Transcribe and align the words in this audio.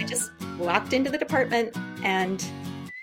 I 0.00 0.04
just 0.04 0.32
walked 0.58 0.94
into 0.94 1.10
the 1.10 1.18
department 1.18 1.76
and 2.02 2.42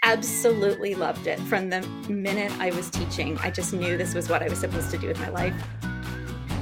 absolutely 0.01 0.95
loved 0.95 1.27
it 1.27 1.39
from 1.41 1.69
the 1.69 1.81
minute 2.09 2.51
I 2.59 2.71
was 2.71 2.89
teaching. 2.89 3.37
I 3.37 3.51
just 3.51 3.71
knew 3.71 3.97
this 3.97 4.15
was 4.15 4.29
what 4.29 4.41
I 4.41 4.49
was 4.49 4.57
supposed 4.57 4.89
to 4.91 4.97
do 4.97 5.07
with 5.07 5.19
my 5.19 5.29
life. 5.29 5.53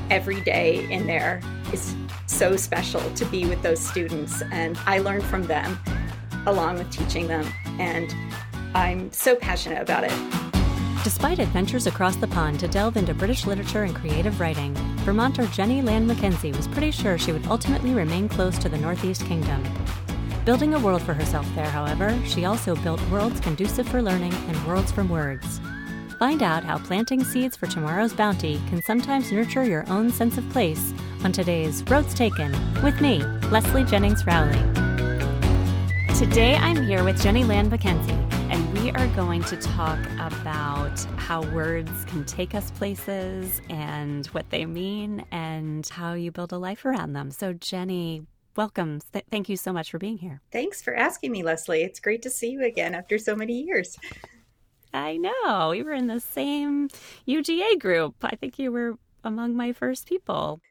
Every 0.10 0.42
day 0.42 0.92
in 0.92 1.08
there 1.08 1.42
is 1.72 1.96
so 2.28 2.58
special 2.58 3.00
to 3.14 3.26
be 3.28 3.48
with 3.48 3.62
those 3.62 3.80
students, 3.80 4.42
and 4.52 4.78
I 4.86 5.00
learn 5.00 5.22
from 5.22 5.44
them 5.44 5.80
along 6.48 6.80
with 6.80 6.92
teaching 6.92 7.28
them. 7.28 7.46
And 7.80 8.14
I'm 8.76 9.14
so 9.14 9.38
passionate 9.38 9.82
about 9.82 10.04
it. 10.04 10.12
Despite 11.02 11.40
adventures 11.40 11.88
across 11.88 12.18
the 12.18 12.28
pond 12.28 12.60
to 12.60 12.68
delve 12.68 12.98
into 12.98 13.14
British 13.14 13.46
literature 13.46 13.84
and 13.84 13.96
creative 13.96 14.42
writing, 14.42 14.76
Vermonter 15.06 15.46
Jenny 15.54 15.82
Land 15.82 16.10
McKenzie 16.10 16.54
was 16.54 16.68
pretty 16.68 16.92
sure 16.92 17.18
she 17.18 17.32
would 17.32 17.48
ultimately 17.48 17.94
remain 17.94 18.28
close 18.28 18.58
to 18.58 18.68
the 18.68 18.78
Northeast 18.78 19.26
Kingdom. 19.28 19.64
Building 20.46 20.76
a 20.76 20.80
world 20.80 21.02
for 21.02 21.16
herself 21.16 21.48
there, 21.56 21.66
however, 21.66 22.16
she 22.24 22.46
also 22.46 22.76
built 22.76 23.02
worlds 23.10 23.40
conducive 23.40 23.88
for 23.90 24.00
learning 24.00 24.32
and 24.32 24.68
worlds 24.68 24.92
from 24.92 25.10
words. 25.10 25.60
Find 26.20 26.44
out 26.44 26.64
how 26.64 26.78
planting 26.78 27.24
seeds 27.24 27.58
for 27.58 27.66
tomorrow's 27.66 28.14
bounty 28.14 28.62
can 28.70 28.80
sometimes 28.84 29.32
nurture 29.32 29.64
your 29.64 29.90
own 29.90 30.12
sense 30.12 30.38
of 30.38 30.48
place 30.52 30.94
on 31.24 31.32
today's 31.32 31.82
Roads 31.86 32.14
Taken 32.14 32.52
with 32.84 33.02
me, 33.02 33.24
Leslie 33.50 33.86
Jennings 33.86 34.24
Rowley. 34.28 34.54
Today 36.16 36.56
I'm 36.58 36.86
here 36.86 37.04
with 37.04 37.20
Jenny 37.20 37.44
Land 37.44 37.72
McKenzie 37.72 38.12
and 38.52 38.78
we 38.78 38.92
are 38.92 39.08
going 39.16 39.44
to 39.46 39.58
talk 39.58 40.00
about 40.20 41.04
how 41.18 41.42
words 41.56 42.06
can 42.06 42.24
take 42.24 42.54
us 42.54 42.70
places 42.70 43.64
and 43.72 44.28
what 44.28 44.48
they 44.52 44.68
mean 44.68 45.26
and 45.32 45.88
how 45.88 46.14
you 46.14 46.32
build 46.32 46.54
a 46.54 46.60
life 46.60 46.86
around 46.86 47.14
them. 47.14 47.32
So, 47.32 47.52
Jenny, 47.54 48.28
welcome. 48.56 49.00
Th- 49.14 49.26
thank 49.30 49.50
you 49.50 49.58
so 49.58 49.72
much 49.74 49.92
for 49.92 49.98
being 49.98 50.18
here. 50.18 50.42
Thanks 50.52 50.82
for 50.82 50.96
asking 50.96 51.32
me, 51.32 51.44
Leslie. 51.44 51.84
It's 51.84 52.00
great 52.00 52.22
to 52.24 52.30
see 52.30 52.50
you 52.50 52.64
again 52.64 52.96
after 52.96 53.18
so 53.18 53.36
many 53.36 53.62
years. 53.62 53.98
I 54.94 55.18
know. 55.18 55.70
We 55.72 55.84
were 55.84 55.94
in 55.94 56.08
the 56.08 56.20
same 56.20 56.90
UGA 57.28 57.80
group. 57.80 58.16
I 58.24 58.36
think 58.36 58.58
you 58.58 58.72
were 58.72 58.98
among 59.24 59.56
my 59.56 59.74
first 59.74 60.08
people. 60.08 60.62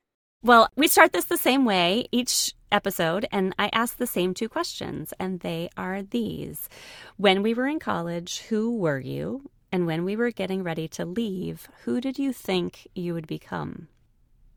Well, 0.43 0.69
we 0.77 0.89
start 0.89 1.13
this 1.13 1.25
the 1.25 1.37
same 1.37 1.65
way 1.65 2.07
each 2.13 2.55
episode, 2.71 3.27
and 3.33 3.55
I 3.59 3.71
ask 3.73 3.97
the 3.97 4.07
same 4.07 4.35
two 4.35 4.49
questions, 4.49 5.15
and 5.19 5.41
they 5.41 5.71
are 5.77 6.03
these 6.03 6.69
When 7.17 7.43
we 7.43 7.55
were 7.55 7.67
in 7.67 7.79
college, 7.79 8.41
who 8.49 8.77
were 8.77 9.01
you? 9.01 9.51
And 9.73 9.87
when 9.87 10.05
we 10.05 10.17
were 10.17 10.31
getting 10.31 10.63
ready 10.63 10.87
to 10.89 11.05
leave, 11.05 11.69
who 11.85 12.01
did 12.01 12.19
you 12.19 12.33
think 12.33 12.87
you 12.95 13.13
would 13.15 13.27
become? 13.27 13.89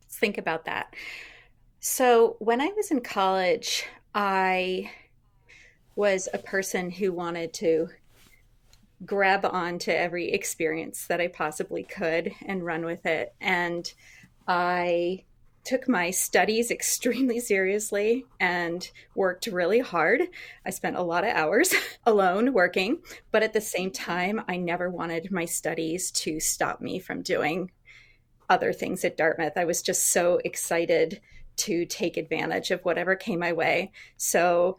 Think 0.09 0.37
about 0.37 0.65
that. 0.65 0.93
So, 1.79 2.35
when 2.39 2.59
I 2.59 2.67
was 2.75 2.91
in 2.91 3.01
college, 3.01 3.85
I 4.13 4.91
was 5.95 6.27
a 6.33 6.37
person 6.39 6.89
who 6.91 7.11
wanted 7.11 7.53
to 7.53 7.89
grab 9.05 9.45
onto 9.45 9.91
every 9.91 10.31
experience 10.31 11.05
that 11.07 11.21
I 11.21 11.27
possibly 11.27 11.83
could 11.83 12.33
and 12.45 12.65
run 12.65 12.83
with 12.83 13.05
it. 13.05 13.33
And 13.39 13.91
I 14.47 15.23
took 15.63 15.87
my 15.87 16.09
studies 16.09 16.71
extremely 16.71 17.39
seriously 17.39 18.25
and 18.39 18.89
worked 19.15 19.47
really 19.47 19.79
hard. 19.79 20.21
I 20.65 20.71
spent 20.71 20.95
a 20.95 21.01
lot 21.03 21.23
of 21.23 21.35
hours 21.35 21.73
alone 22.05 22.53
working, 22.53 22.99
but 23.31 23.43
at 23.43 23.53
the 23.53 23.61
same 23.61 23.91
time, 23.91 24.41
I 24.47 24.57
never 24.57 24.89
wanted 24.89 25.31
my 25.31 25.45
studies 25.45 26.09
to 26.11 26.39
stop 26.39 26.81
me 26.81 26.99
from 26.99 27.21
doing 27.21 27.71
other 28.49 28.71
things 28.71 29.03
at 29.03 29.17
Dartmouth. 29.17 29.57
I 29.57 29.65
was 29.65 29.81
just 29.81 30.11
so 30.11 30.39
excited 30.45 31.21
to 31.57 31.85
take 31.85 32.17
advantage 32.17 32.71
of 32.71 32.83
whatever 32.85 33.15
came 33.15 33.39
my 33.39 33.53
way. 33.53 33.91
So, 34.17 34.77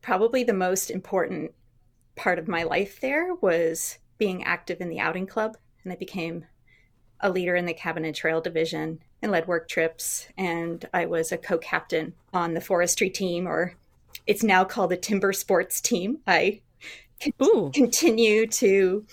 probably 0.00 0.44
the 0.44 0.52
most 0.52 0.90
important 0.90 1.52
part 2.16 2.38
of 2.38 2.48
my 2.48 2.62
life 2.64 3.00
there 3.00 3.34
was 3.34 3.98
being 4.18 4.44
active 4.44 4.80
in 4.80 4.88
the 4.88 5.00
outing 5.00 5.26
club, 5.26 5.56
and 5.84 5.92
I 5.92 5.96
became 5.96 6.44
a 7.20 7.30
leader 7.30 7.54
in 7.54 7.66
the 7.66 7.74
cabin 7.74 8.04
and 8.04 8.14
trail 8.14 8.40
division 8.40 8.98
and 9.22 9.30
led 9.30 9.46
work 9.46 9.68
trips. 9.68 10.26
And 10.36 10.84
I 10.92 11.06
was 11.06 11.32
a 11.32 11.38
co 11.38 11.58
captain 11.58 12.14
on 12.32 12.54
the 12.54 12.60
forestry 12.60 13.10
team, 13.10 13.46
or 13.46 13.74
it's 14.26 14.42
now 14.42 14.64
called 14.64 14.90
the 14.90 14.96
timber 14.96 15.32
sports 15.32 15.80
team. 15.80 16.18
I 16.26 16.60
Ooh. 17.42 17.70
continue 17.72 18.46
to 18.48 19.06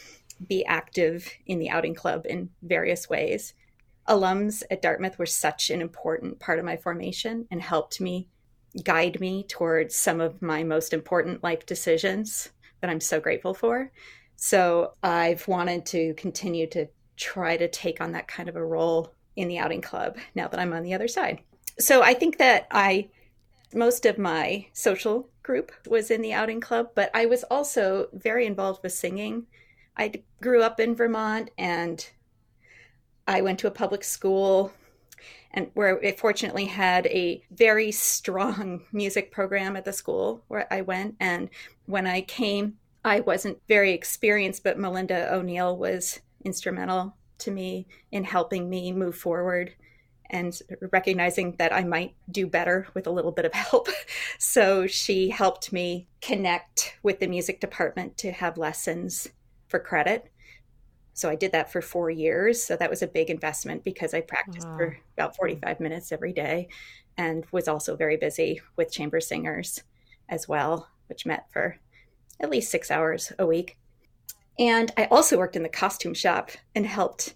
be 0.48 0.66
active 0.66 1.30
in 1.46 1.60
the 1.60 1.70
outing 1.70 1.94
club 1.94 2.26
in 2.28 2.50
various 2.62 3.10
ways. 3.10 3.54
Alums 4.10 4.64
at 4.72 4.82
Dartmouth 4.82 5.20
were 5.20 5.26
such 5.26 5.70
an 5.70 5.82
important 5.82 6.40
part 6.40 6.60
of 6.60 6.66
my 6.66 6.76
formation 6.76 7.48
and 7.52 7.62
helped 7.62 8.02
me 8.02 8.28
guide 8.84 9.20
me 9.20 9.44
towards 9.44 9.96
some 9.96 10.20
of 10.20 10.42
my 10.42 10.64
most 10.64 10.94
important 10.94 11.44
life 11.44 11.66
decisions 11.66 12.50
that 12.82 12.90
I'm 12.90 13.00
so 13.00 13.20
grateful 13.20 13.54
for. 13.54 13.92
So 14.36 14.94
I've 15.04 15.48
wanted 15.48 15.86
to 15.88 16.14
continue 16.16 16.68
to 16.68 16.88
try 17.18 17.58
to 17.58 17.68
take 17.68 18.02
on 18.02 18.14
that 18.14 18.28
kind 18.28 18.50
of 18.50 18.56
a 18.56 18.66
role 18.66 19.14
in 19.36 19.48
the 19.48 19.60
outing 19.60 19.82
club 19.82 20.18
now 20.36 20.48
that 20.48 20.60
I'm 20.60 20.74
on 20.74 20.84
the 20.84 20.94
other 20.94 21.08
side. 21.08 21.42
So 21.78 22.02
I 22.02 22.14
think 22.14 22.38
that 22.38 22.68
I 22.72 23.10
most 23.74 24.06
of 24.06 24.18
my 24.18 24.66
social 24.74 25.30
group 25.44 25.72
was 25.88 26.10
in 26.10 26.22
the 26.22 26.34
outing 26.34 26.60
club, 26.60 26.90
but 26.96 27.12
I 27.14 27.28
was 27.28 27.44
also 27.44 28.08
very 28.14 28.48
involved 28.48 28.82
with 28.82 28.94
singing. 28.94 29.46
I 29.96 30.14
grew 30.42 30.64
up 30.64 30.80
in 30.80 30.96
Vermont 30.96 31.52
and 31.58 32.10
I 33.30 33.42
went 33.42 33.60
to 33.60 33.68
a 33.68 33.72
public 33.72 34.04
school 34.04 34.74
and 35.52 35.70
where 35.76 36.00
it 36.00 36.20
fortunately 36.20 36.66
had 36.66 37.06
a 37.08 37.44
very 37.52 37.92
strong 37.92 38.82
music 38.92 39.32
program 39.32 39.76
at 39.76 39.86
the 39.86 39.94
school 39.94 40.44
where 40.48 40.72
I 40.74 40.82
went 40.82 41.16
and 41.20 41.50
when 41.86 42.08
I 42.08 42.22
came 42.22 42.78
I 43.06 43.20
wasn't 43.22 43.60
very 43.68 43.94
experienced 43.94 44.64
but 44.64 44.80
Melinda 44.80 45.32
O'Neal 45.32 45.78
was 45.78 46.22
instrumental 46.44 47.16
to 47.40 47.52
me 47.52 47.88
in 48.12 48.24
helping 48.24 48.68
me 48.68 48.92
move 48.92 49.16
forward 49.16 49.74
and 50.32 50.60
recognizing 50.92 51.56
that 51.58 51.72
I 51.72 51.84
might 51.84 52.16
do 52.32 52.48
better 52.48 52.88
with 52.96 53.06
a 53.06 53.12
little 53.12 53.32
bit 53.32 53.46
of 53.46 53.54
help. 53.54 53.90
So 54.38 54.88
she 54.88 55.30
helped 55.30 55.72
me 55.72 56.08
connect 56.22 56.98
with 57.04 57.20
the 57.20 57.28
music 57.28 57.60
department 57.60 58.18
to 58.18 58.32
have 58.32 58.58
lessons 58.58 59.28
for 59.68 59.80
credit. 59.80 60.32
So 61.20 61.30
I 61.30 61.36
did 61.36 61.52
that 61.52 61.72
for 61.72 61.82
four 61.82 62.10
years. 62.10 62.64
So 62.64 62.78
that 62.78 62.90
was 62.90 63.02
a 63.02 63.08
big 63.08 63.30
investment 63.30 63.84
because 63.84 64.14
I 64.14 64.22
practiced 64.22 64.68
wow. 64.68 64.78
for 64.78 64.98
about 65.18 65.36
45 65.36 65.80
minutes 65.82 66.12
every 66.12 66.32
day 66.32 66.70
and 67.18 67.46
was 67.52 67.68
also 67.68 67.98
very 67.98 68.16
busy 68.16 68.62
with 68.78 68.92
chamber 68.92 69.20
singers 69.20 69.84
as 70.30 70.48
well, 70.48 70.88
which 71.08 71.26
met 71.26 71.52
for 71.52 71.78
at 72.40 72.50
least 72.50 72.72
six 72.72 72.90
hours 72.90 73.34
a 73.38 73.46
week. 73.46 73.78
And 74.58 74.92
I 74.98 75.06
also 75.06 75.38
worked 75.38 75.58
in 75.58 75.64
the 75.64 75.70
costume 75.70 76.14
shop 76.14 76.52
and 76.74 76.86
helped 76.86 77.36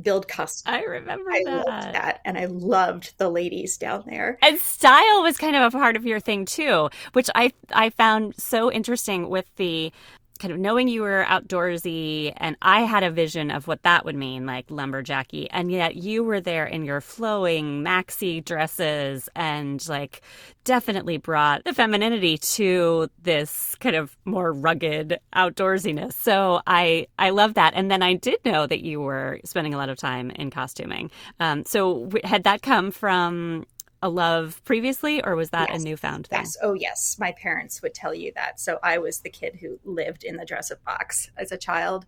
build 0.00 0.26
costumes. 0.26 0.74
I 0.74 0.84
remember 0.84 1.30
I 1.30 1.42
that. 1.44 1.66
loved 1.66 1.94
that. 1.94 2.20
And 2.24 2.38
I 2.38 2.46
loved 2.46 3.18
the 3.18 3.28
ladies 3.28 3.76
down 3.76 4.04
there. 4.06 4.38
And 4.40 4.58
style 4.58 5.22
was 5.22 5.36
kind 5.36 5.56
of 5.56 5.62
a 5.62 5.76
part 5.76 5.96
of 5.96 6.06
your 6.06 6.20
thing 6.20 6.46
too, 6.46 6.88
which 7.12 7.28
I 7.34 7.52
I 7.72 7.90
found 7.90 8.34
so 8.36 8.72
interesting 8.72 9.28
with 9.28 9.46
the 9.56 9.92
kind 10.40 10.52
of 10.52 10.58
knowing 10.58 10.88
you 10.88 11.02
were 11.02 11.24
outdoorsy 11.28 12.32
and 12.38 12.56
I 12.62 12.80
had 12.80 13.04
a 13.04 13.10
vision 13.10 13.50
of 13.50 13.68
what 13.68 13.82
that 13.82 14.04
would 14.04 14.16
mean, 14.16 14.46
like 14.46 14.66
lumberjacky, 14.68 15.48
and 15.50 15.70
yet 15.70 15.96
you 15.96 16.24
were 16.24 16.40
there 16.40 16.66
in 16.66 16.84
your 16.84 17.00
flowing 17.00 17.84
maxi 17.84 18.44
dresses 18.44 19.28
and 19.36 19.86
like 19.88 20.22
definitely 20.64 21.18
brought 21.18 21.64
the 21.64 21.74
femininity 21.74 22.38
to 22.38 23.08
this 23.22 23.74
kind 23.76 23.94
of 23.96 24.16
more 24.24 24.52
rugged 24.52 25.18
outdoorsiness. 25.36 26.14
So 26.14 26.62
I 26.66 27.06
I 27.18 27.30
love 27.30 27.54
that. 27.54 27.74
And 27.76 27.90
then 27.90 28.02
I 28.02 28.14
did 28.14 28.44
know 28.44 28.66
that 28.66 28.80
you 28.80 29.00
were 29.00 29.40
spending 29.44 29.74
a 29.74 29.76
lot 29.76 29.90
of 29.90 29.98
time 29.98 30.30
in 30.30 30.50
costuming. 30.50 31.10
Um, 31.38 31.64
so 31.66 32.08
had 32.24 32.44
that 32.44 32.62
come 32.62 32.90
from 32.90 33.66
a 34.02 34.08
love 34.08 34.62
previously, 34.64 35.22
or 35.22 35.36
was 35.36 35.50
that 35.50 35.68
yes. 35.70 35.80
a 35.80 35.84
newfound 35.84 36.26
thing? 36.26 36.40
Yes. 36.40 36.56
Oh, 36.62 36.74
yes. 36.74 37.16
My 37.18 37.32
parents 37.32 37.82
would 37.82 37.94
tell 37.94 38.14
you 38.14 38.32
that. 38.34 38.58
So 38.58 38.78
I 38.82 38.98
was 38.98 39.20
the 39.20 39.30
kid 39.30 39.56
who 39.60 39.78
lived 39.84 40.24
in 40.24 40.36
the 40.36 40.44
dress 40.44 40.70
up 40.70 40.82
box 40.84 41.30
as 41.36 41.52
a 41.52 41.58
child 41.58 42.06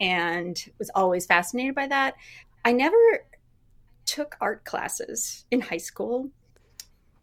and 0.00 0.62
was 0.78 0.90
always 0.94 1.26
fascinated 1.26 1.74
by 1.74 1.86
that. 1.86 2.14
I 2.64 2.72
never 2.72 2.96
took 4.04 4.36
art 4.40 4.64
classes 4.64 5.44
in 5.50 5.60
high 5.60 5.78
school 5.78 6.30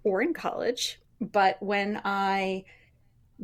or 0.03 0.21
in 0.21 0.33
college, 0.33 0.99
but 1.19 1.61
when 1.61 1.99
I 2.05 2.63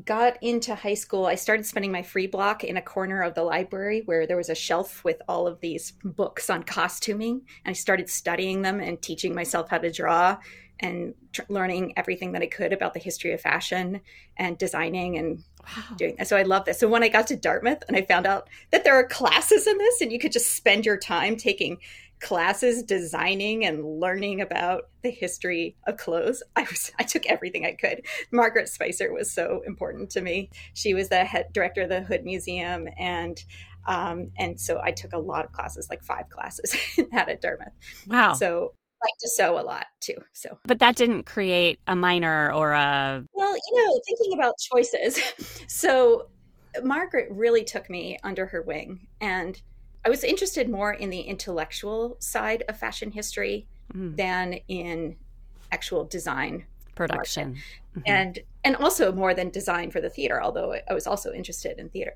got 0.06 0.42
into 0.42 0.74
high 0.74 0.94
school, 0.94 1.26
I 1.26 1.36
started 1.36 1.66
spending 1.66 1.92
my 1.92 2.02
free 2.02 2.28
block 2.28 2.64
in 2.64 2.78
a 2.78 2.82
corner 2.82 3.22
of 3.22 3.34
the 3.34 3.44
library 3.44 4.04
where 4.06 4.26
there 4.26 4.38
was 4.38 4.50
a 4.50 4.56
shelf 4.56 5.04
with 5.04 5.22
all 5.28 5.48
of 5.48 5.60
these 5.60 5.94
books 6.04 6.50
on 6.50 6.64
costuming. 6.64 7.42
And 7.66 7.72
I 7.72 7.74
started 7.74 8.10
studying 8.10 8.62
them 8.62 8.80
and 8.80 9.02
teaching 9.02 9.36
myself 9.36 9.70
how 9.70 9.80
to 9.80 9.92
draw 9.92 10.38
and 10.80 11.14
tr- 11.34 11.42
learning 11.50 11.94
everything 11.98 12.32
that 12.32 12.42
I 12.42 12.48
could 12.48 12.74
about 12.74 12.94
the 12.94 13.00
history 13.00 13.34
of 13.34 13.42
fashion 13.42 14.02
and 14.38 14.58
designing 14.58 15.18
and 15.18 15.44
wow. 15.64 15.96
doing 15.98 16.16
that. 16.18 16.28
So 16.28 16.38
I 16.38 16.44
love 16.44 16.66
this. 16.66 16.80
So 16.80 16.88
when 16.88 17.04
I 17.04 17.10
got 17.10 17.28
to 17.28 17.36
Dartmouth 17.36 17.84
and 17.88 17.96
I 17.96 18.02
found 18.02 18.26
out 18.26 18.50
that 18.72 18.84
there 18.84 18.96
are 18.96 19.06
classes 19.06 19.68
in 19.68 19.78
this 19.78 20.02
and 20.02 20.12
you 20.12 20.20
could 20.20 20.32
just 20.32 20.56
spend 20.56 20.86
your 20.86 20.98
time 20.98 21.36
taking 21.36 21.78
classes 22.22 22.84
designing 22.84 23.66
and 23.66 23.84
learning 23.84 24.42
about 24.42 24.90
the 25.02 25.10
history 25.10 25.76
of 25.88 25.98
clothes. 25.98 26.44
I 26.56 26.62
was 26.62 26.92
I 27.00 27.04
took 27.04 27.26
everything 27.26 27.66
I 27.66 27.74
could. 27.74 28.06
Margaret 28.32 28.70
Spicer 28.70 29.14
was 29.14 29.32
so 29.32 29.62
important 29.66 30.10
to 30.12 30.22
me. 30.22 30.50
She 30.74 30.94
was 30.94 31.10
the 31.10 31.26
head 31.26 31.48
director 31.52 31.82
of 31.84 31.90
the 31.90 32.02
Hood 32.02 32.24
Museum 32.24 32.88
and 32.98 33.44
um, 33.88 34.32
and 34.38 34.60
so 34.60 34.80
I 34.84 34.92
took 34.92 35.14
a 35.14 35.18
lot 35.18 35.44
of 35.44 35.52
classes, 35.52 35.88
like 35.90 36.04
five 36.04 36.30
classes 36.30 36.76
at 37.14 37.42
Dartmouth. 37.42 37.74
Wow. 38.08 38.34
So 38.34 38.74
I 39.02 39.06
like 39.06 39.18
to 39.22 39.30
sew 39.30 39.60
a 39.60 39.64
lot 39.64 39.88
too. 40.00 40.18
So, 40.34 40.60
but 40.66 40.80
that 40.80 40.96
didn't 40.96 41.24
create 41.24 41.80
a 41.88 41.96
minor 41.96 42.54
or 42.54 42.74
a. 42.74 43.24
Well, 43.34 43.56
you 43.56 43.86
know, 43.86 44.00
thinking 44.08 44.38
about 44.38 44.56
choices. 44.72 45.20
so 45.68 46.28
Margaret 46.84 47.30
really 47.32 47.64
took 47.64 47.90
me 47.90 48.18
under 48.24 48.46
her 48.46 48.62
wing, 48.62 49.08
and 49.20 49.60
I 50.04 50.10
was 50.10 50.24
interested 50.24 50.70
more 50.70 50.94
in 50.94 51.10
the 51.10 51.22
intellectual 51.22 52.18
side 52.20 52.64
of 52.68 52.78
fashion 52.78 53.12
history 53.12 53.68
mm. 53.94 54.16
than 54.16 54.54
in 54.68 55.16
actual 55.72 56.06
design 56.06 56.66
production 56.96 57.56
mm-hmm. 57.56 58.02
and 58.06 58.40
and 58.64 58.76
also 58.76 59.12
more 59.12 59.34
than 59.34 59.50
design 59.50 59.90
for 59.90 60.02
the 60.02 60.10
theater 60.10 60.42
although 60.42 60.76
i 60.90 60.94
was 60.94 61.08
also 61.08 61.32
interested 61.32 61.80
in 61.80 61.90
theater 61.90 62.16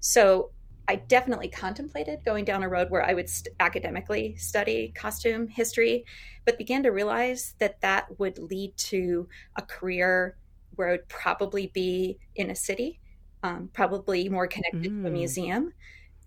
so 0.00 0.50
i 0.88 0.96
definitely 0.96 1.48
contemplated 1.48 2.18
going 2.24 2.44
down 2.44 2.62
a 2.62 2.68
road 2.68 2.90
where 2.90 3.04
i 3.04 3.14
would 3.14 3.28
st- 3.28 3.54
academically 3.60 4.34
study 4.36 4.92
costume 4.94 5.46
history 5.46 6.04
but 6.44 6.58
began 6.58 6.82
to 6.82 6.90
realize 6.90 7.54
that 7.58 7.80
that 7.80 8.06
would 8.18 8.38
lead 8.38 8.76
to 8.76 9.28
a 9.56 9.62
career 9.62 10.36
where 10.74 10.88
i 10.88 10.90
would 10.92 11.08
probably 11.08 11.68
be 11.68 12.18
in 12.34 12.50
a 12.50 12.54
city 12.54 13.00
um, 13.42 13.70
probably 13.72 14.28
more 14.28 14.48
connected 14.48 14.92
mm. 14.92 15.02
to 15.02 15.06
a 15.06 15.10
mm. 15.10 15.12
museum 15.12 15.72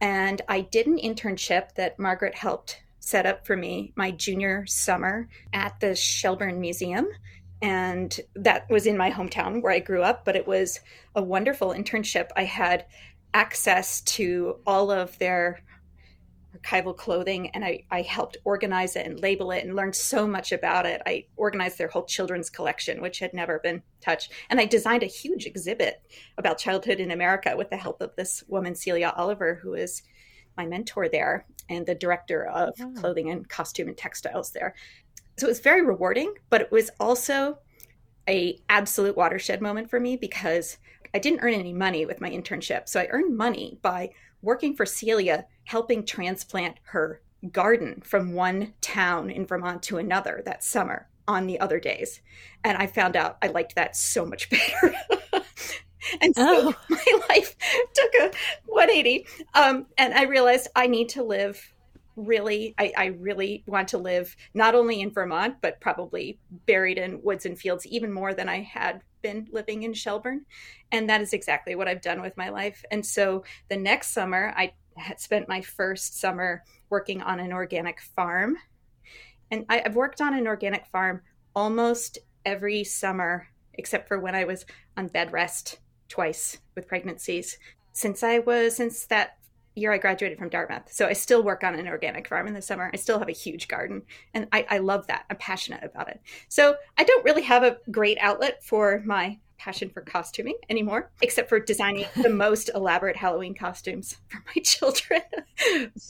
and 0.01 0.41
I 0.47 0.61
did 0.61 0.87
an 0.87 0.97
internship 0.97 1.73
that 1.75 1.99
Margaret 1.99 2.35
helped 2.35 2.81
set 2.99 3.25
up 3.25 3.45
for 3.45 3.55
me 3.55 3.91
my 3.95 4.11
junior 4.11 4.65
summer 4.65 5.27
at 5.53 5.79
the 5.79 5.95
Shelburne 5.95 6.61
Museum. 6.61 7.07
And 7.61 8.17
that 8.35 8.69
was 8.69 8.85
in 8.85 8.97
my 8.97 9.11
hometown 9.11 9.61
where 9.61 9.73
I 9.73 9.79
grew 9.79 10.01
up, 10.01 10.23
but 10.23 10.35
it 10.35 10.47
was 10.47 10.79
a 11.15 11.21
wonderful 11.21 11.69
internship. 11.69 12.29
I 12.35 12.43
had 12.45 12.85
access 13.33 14.01
to 14.01 14.59
all 14.65 14.91
of 14.91 15.17
their 15.19 15.61
archival 16.57 16.95
clothing 16.95 17.49
and 17.49 17.63
I, 17.63 17.83
I 17.91 18.01
helped 18.01 18.37
organize 18.43 18.95
it 18.95 19.05
and 19.05 19.19
label 19.19 19.51
it 19.51 19.63
and 19.63 19.75
learned 19.75 19.95
so 19.95 20.27
much 20.27 20.51
about 20.51 20.85
it. 20.85 21.01
I 21.05 21.25
organized 21.35 21.77
their 21.77 21.87
whole 21.87 22.05
children's 22.05 22.49
collection, 22.49 23.01
which 23.01 23.19
had 23.19 23.33
never 23.33 23.59
been 23.59 23.83
touched. 24.01 24.31
And 24.49 24.59
I 24.59 24.65
designed 24.65 25.03
a 25.03 25.07
huge 25.07 25.45
exhibit 25.45 26.01
about 26.37 26.57
childhood 26.57 26.99
in 26.99 27.11
America 27.11 27.53
with 27.55 27.69
the 27.69 27.77
help 27.77 28.01
of 28.01 28.15
this 28.15 28.43
woman, 28.47 28.75
Celia 28.75 29.13
Oliver, 29.15 29.59
who 29.61 29.75
is 29.75 30.01
my 30.57 30.65
mentor 30.65 31.07
there 31.07 31.45
and 31.69 31.85
the 31.85 31.95
director 31.95 32.45
of 32.47 32.73
oh. 32.81 32.93
clothing 32.97 33.29
and 33.29 33.47
costume 33.47 33.87
and 33.87 33.97
textiles 33.97 34.51
there. 34.51 34.75
So 35.37 35.47
it 35.47 35.51
was 35.51 35.59
very 35.59 35.81
rewarding, 35.85 36.33
but 36.49 36.61
it 36.61 36.71
was 36.71 36.89
also 36.99 37.59
a 38.27 38.59
absolute 38.69 39.15
watershed 39.15 39.61
moment 39.61 39.89
for 39.89 39.99
me 39.99 40.17
because 40.17 40.77
I 41.13 41.19
didn't 41.19 41.39
earn 41.41 41.53
any 41.53 41.73
money 41.73 42.05
with 42.05 42.21
my 42.21 42.29
internship. 42.29 42.89
So 42.89 42.99
I 42.99 43.07
earned 43.09 43.37
money 43.37 43.79
by 43.81 44.11
working 44.41 44.75
for 44.75 44.85
Celia, 44.85 45.45
helping 45.69 46.03
transplant 46.03 46.79
her 46.81 47.21
garden 47.51 48.01
from 48.03 48.33
one 48.33 48.73
town 48.81 49.29
in 49.29 49.45
Vermont 49.45 49.83
to 49.83 49.99
another 49.99 50.41
that 50.43 50.63
summer 50.63 51.07
on 51.27 51.45
the 51.45 51.59
other 51.59 51.79
days. 51.79 52.21
And 52.63 52.75
I 52.75 52.87
found 52.87 53.15
out 53.15 53.37
I 53.43 53.49
liked 53.49 53.75
that 53.75 53.95
so 53.95 54.25
much 54.25 54.49
better. 54.49 54.95
and 56.21 56.35
so 56.35 56.73
oh. 56.73 56.75
my 56.89 57.19
life 57.29 57.55
took 57.93 58.13
a 58.15 58.31
180. 58.65 59.27
Um, 59.53 59.85
and 59.95 60.15
I 60.15 60.23
realized 60.23 60.69
I 60.75 60.87
need 60.87 61.09
to 61.09 61.23
live 61.23 61.71
really, 62.15 62.73
I, 62.79 62.91
I 62.97 63.05
really 63.05 63.63
want 63.67 63.89
to 63.89 63.99
live 63.99 64.35
not 64.55 64.73
only 64.73 65.01
in 65.01 65.11
Vermont, 65.11 65.57
but 65.61 65.79
probably 65.79 66.39
buried 66.65 66.97
in 66.97 67.21
woods 67.21 67.45
and 67.45 67.59
fields 67.59 67.85
even 67.85 68.11
more 68.11 68.33
than 68.33 68.49
I 68.49 68.61
had 68.61 69.03
been 69.21 69.47
living 69.51 69.83
in 69.83 69.93
Shelburne. 69.93 70.45
And 70.91 71.07
that 71.11 71.21
is 71.21 71.31
exactly 71.31 71.75
what 71.75 71.87
I've 71.87 72.01
done 72.01 72.23
with 72.23 72.35
my 72.37 72.49
life. 72.49 72.83
And 72.89 73.05
so 73.05 73.43
the 73.69 73.77
next 73.77 74.13
summer, 74.13 74.51
I 74.57 74.73
had 74.99 75.19
spent 75.19 75.49
my 75.49 75.61
first 75.61 76.19
summer 76.19 76.63
working 76.89 77.21
on 77.21 77.39
an 77.39 77.53
organic 77.53 78.01
farm. 78.01 78.57
And 79.51 79.65
I, 79.69 79.81
I've 79.85 79.95
worked 79.95 80.21
on 80.21 80.33
an 80.33 80.47
organic 80.47 80.85
farm 80.87 81.21
almost 81.55 82.19
every 82.45 82.83
summer, 82.83 83.47
except 83.73 84.07
for 84.07 84.19
when 84.19 84.35
I 84.35 84.45
was 84.45 84.65
on 84.97 85.07
bed 85.07 85.31
rest 85.31 85.79
twice 86.07 86.59
with 86.75 86.87
pregnancies. 86.87 87.57
Since 87.93 88.23
I 88.23 88.39
was, 88.39 88.75
since 88.75 89.05
that 89.07 89.37
year 89.75 89.91
I 89.91 89.97
graduated 89.97 90.37
from 90.37 90.49
Dartmouth. 90.49 90.91
So 90.91 91.07
I 91.07 91.13
still 91.13 91.43
work 91.43 91.63
on 91.63 91.75
an 91.75 91.87
organic 91.87 92.27
farm 92.27 92.47
in 92.47 92.53
the 92.53 92.61
summer. 92.61 92.89
I 92.93 92.97
still 92.97 93.19
have 93.19 93.29
a 93.29 93.33
huge 93.33 93.67
garden 93.67 94.03
and 94.33 94.47
I, 94.51 94.65
I 94.69 94.77
love 94.79 95.07
that. 95.07 95.25
I'm 95.29 95.37
passionate 95.37 95.83
about 95.83 96.09
it. 96.09 96.19
So 96.49 96.75
I 96.97 97.03
don't 97.03 97.25
really 97.25 97.43
have 97.43 97.63
a 97.63 97.77
great 97.91 98.17
outlet 98.19 98.63
for 98.63 99.01
my 99.05 99.39
passion 99.59 99.89
for 99.89 100.01
costuming 100.01 100.55
anymore, 100.69 101.11
except 101.21 101.49
for 101.49 101.59
designing 101.59 102.05
the 102.15 102.29
most 102.29 102.71
elaborate 102.73 103.15
Halloween 103.15 103.53
costumes 103.53 104.17
for 104.27 104.41
my 104.47 104.61
children. 104.63 105.21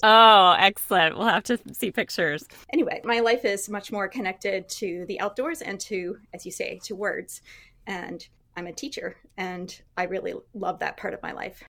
oh, 0.04 0.56
excellent. 0.58 1.18
We'll 1.18 1.28
have 1.28 1.44
to 1.46 1.60
see 1.74 1.92
pictures. 1.92 2.46
Anyway, 2.72 3.02
my 3.04 3.20
life 3.20 3.44
is 3.44 3.68
much 3.68 3.92
more 3.92 4.08
connected 4.08 4.70
to 4.70 5.06
the 5.08 5.20
outdoors 5.20 5.62
and 5.62 5.80
to, 5.82 6.18
as 6.34 6.46
you 6.46 6.52
say, 6.52 6.80
to 6.84 6.96
words. 6.96 7.42
And 7.88 8.26
I'm 8.56 8.68
a 8.68 8.74
teacher, 8.74 9.18
and 9.38 9.82
I 9.98 10.04
really 10.04 10.36
love 10.54 10.80
that 10.80 10.98
part 10.98 11.14
of 11.14 11.22
my 11.24 11.32
life. 11.32 11.64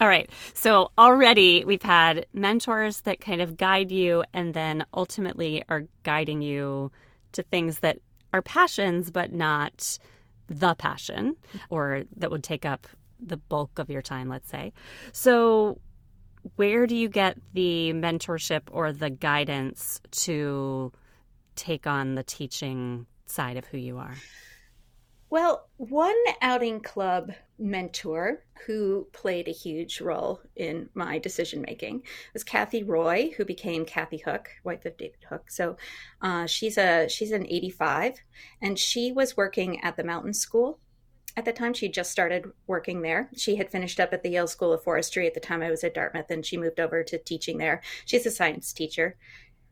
All 0.00 0.08
right. 0.08 0.30
So 0.54 0.90
already 0.96 1.62
we've 1.64 1.82
had 1.82 2.24
mentors 2.32 3.02
that 3.02 3.20
kind 3.20 3.42
of 3.42 3.58
guide 3.58 3.92
you 3.92 4.24
and 4.32 4.54
then 4.54 4.86
ultimately 4.94 5.62
are 5.68 5.84
guiding 6.04 6.40
you 6.40 6.90
to 7.32 7.42
things 7.42 7.80
that 7.80 7.98
are 8.32 8.40
passions, 8.40 9.10
but 9.10 9.32
not 9.32 9.98
the 10.50 10.74
passion 10.74 11.36
or 11.70 12.02
that 12.16 12.30
would 12.30 12.42
take 12.42 12.66
up 12.66 12.86
the 13.18 13.36
bulk 13.36 13.78
of 13.78 13.88
your 13.88 14.02
time, 14.02 14.28
let's 14.28 14.50
say. 14.50 14.72
So, 15.12 15.78
where 16.56 16.86
do 16.86 16.96
you 16.96 17.08
get 17.08 17.38
the 17.52 17.92
mentorship 17.92 18.62
or 18.70 18.92
the 18.92 19.10
guidance 19.10 20.00
to 20.10 20.92
take 21.54 21.86
on 21.86 22.14
the 22.14 22.22
teaching 22.22 23.06
side 23.26 23.56
of 23.56 23.66
who 23.66 23.78
you 23.78 23.98
are? 23.98 24.14
Well, 25.30 25.68
one 25.76 26.16
outing 26.42 26.80
club 26.80 27.30
mentor 27.56 28.42
who 28.66 29.06
played 29.12 29.46
a 29.46 29.52
huge 29.52 30.00
role 30.00 30.40
in 30.56 30.88
my 30.94 31.20
decision 31.20 31.62
making 31.62 32.02
was 32.32 32.42
Kathy 32.42 32.82
Roy, 32.82 33.30
who 33.36 33.44
became 33.44 33.84
Kathy 33.84 34.16
Hook, 34.18 34.48
wife 34.64 34.84
of 34.84 34.96
David 34.96 35.24
Hook. 35.28 35.48
So 35.48 35.76
uh, 36.20 36.46
she's 36.46 36.76
a 36.76 37.08
she's 37.08 37.30
an 37.30 37.46
85, 37.46 38.16
and 38.60 38.76
she 38.76 39.12
was 39.12 39.36
working 39.36 39.80
at 39.84 39.96
the 39.96 40.02
Mountain 40.02 40.34
School 40.34 40.80
at 41.36 41.44
the 41.44 41.52
time. 41.52 41.74
She 41.74 41.88
just 41.88 42.10
started 42.10 42.46
working 42.66 43.02
there. 43.02 43.30
She 43.36 43.54
had 43.54 43.70
finished 43.70 44.00
up 44.00 44.12
at 44.12 44.24
the 44.24 44.30
Yale 44.30 44.48
School 44.48 44.72
of 44.72 44.82
Forestry 44.82 45.28
at 45.28 45.34
the 45.34 45.40
time 45.40 45.62
I 45.62 45.70
was 45.70 45.84
at 45.84 45.94
Dartmouth, 45.94 46.30
and 46.30 46.44
she 46.44 46.56
moved 46.56 46.80
over 46.80 47.04
to 47.04 47.18
teaching 47.18 47.56
there. 47.56 47.82
She's 48.04 48.26
a 48.26 48.32
science 48.32 48.72
teacher, 48.72 49.16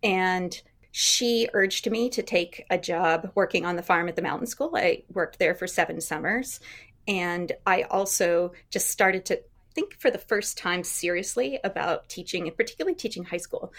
and 0.05 0.63
she 0.91 1.49
urged 1.53 1.91
me 1.91 2.09
to 2.11 2.23
take 2.23 2.65
a 2.71 2.79
job 2.79 3.31
working 3.35 3.67
on 3.67 3.77
the 3.77 3.83
farm 3.83 4.09
at 4.09 4.17
the 4.17 4.23
mountain 4.23 4.47
school. 4.47 4.73
I 4.75 5.03
worked 5.13 5.39
there 5.39 5.55
for 5.55 5.67
seven 5.67 6.01
summers. 6.01 6.61
And 7.07 7.53
I 7.67 7.83
also 7.83 8.53
just 8.71 8.89
started 8.89 9.25
to 9.27 9.41
think 9.75 9.99
for 9.99 10.11
the 10.11 10.19
first 10.19 10.59
time 10.59 10.85
seriously 10.85 11.59
about 11.65 12.09
teaching, 12.09 12.47
and 12.47 12.57
particularly 12.57 12.95
teaching 12.95 13.25
high 13.25 13.39
school. 13.39 13.73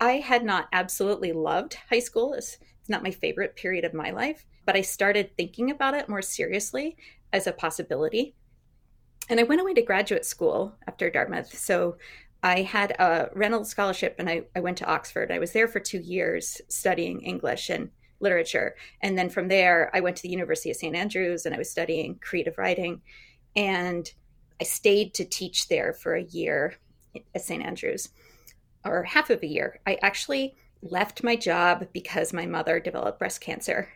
I 0.00 0.12
had 0.14 0.44
not 0.44 0.68
absolutely 0.72 1.32
loved 1.32 1.78
high 1.90 2.00
school. 2.00 2.32
It's, 2.34 2.58
not 2.88 3.04
my 3.04 3.12
favorite 3.12 3.54
period 3.54 3.84
of 3.84 3.94
my 3.94 4.10
life, 4.10 4.44
but 4.66 4.74
I 4.74 4.80
started 4.80 5.36
thinking 5.36 5.70
about 5.70 5.94
it 5.94 6.08
more 6.08 6.20
seriously 6.20 6.96
as 7.32 7.46
a 7.46 7.52
possibility. 7.52 8.34
And 9.28 9.38
I 9.38 9.44
went 9.44 9.60
away 9.60 9.72
to 9.74 9.82
graduate 9.82 10.26
school 10.26 10.74
after 10.88 11.08
Dartmouth. 11.08 11.56
So 11.56 11.96
I 12.42 12.62
had 12.62 12.92
a 12.98 13.30
Reynolds 13.34 13.68
scholarship 13.68 14.16
and 14.18 14.28
I, 14.28 14.42
I 14.56 14.60
went 14.60 14.78
to 14.78 14.86
Oxford. 14.86 15.30
I 15.30 15.38
was 15.38 15.52
there 15.52 15.68
for 15.68 15.78
two 15.78 16.00
years 16.00 16.60
studying 16.68 17.20
English 17.20 17.70
and 17.70 17.90
literature. 18.20 18.74
And 19.00 19.16
then 19.16 19.30
from 19.30 19.48
there, 19.48 19.90
I 19.94 20.00
went 20.00 20.16
to 20.16 20.22
the 20.22 20.30
University 20.30 20.70
of 20.70 20.76
St. 20.76 20.96
Andrews 20.96 21.46
and 21.46 21.54
I 21.54 21.58
was 21.58 21.70
studying 21.70 22.18
creative 22.20 22.58
writing. 22.58 23.02
And 23.54 24.10
I 24.60 24.64
stayed 24.64 25.14
to 25.14 25.24
teach 25.24 25.68
there 25.68 25.92
for 25.92 26.14
a 26.14 26.22
year 26.22 26.76
at 27.34 27.42
St. 27.42 27.64
Andrews, 27.64 28.08
or 28.84 29.02
half 29.02 29.30
of 29.30 29.42
a 29.42 29.46
year. 29.46 29.80
I 29.86 29.98
actually 30.02 30.56
left 30.82 31.22
my 31.22 31.36
job 31.36 31.88
because 31.92 32.32
my 32.32 32.46
mother 32.46 32.80
developed 32.80 33.18
breast 33.18 33.40
cancer. 33.40 33.88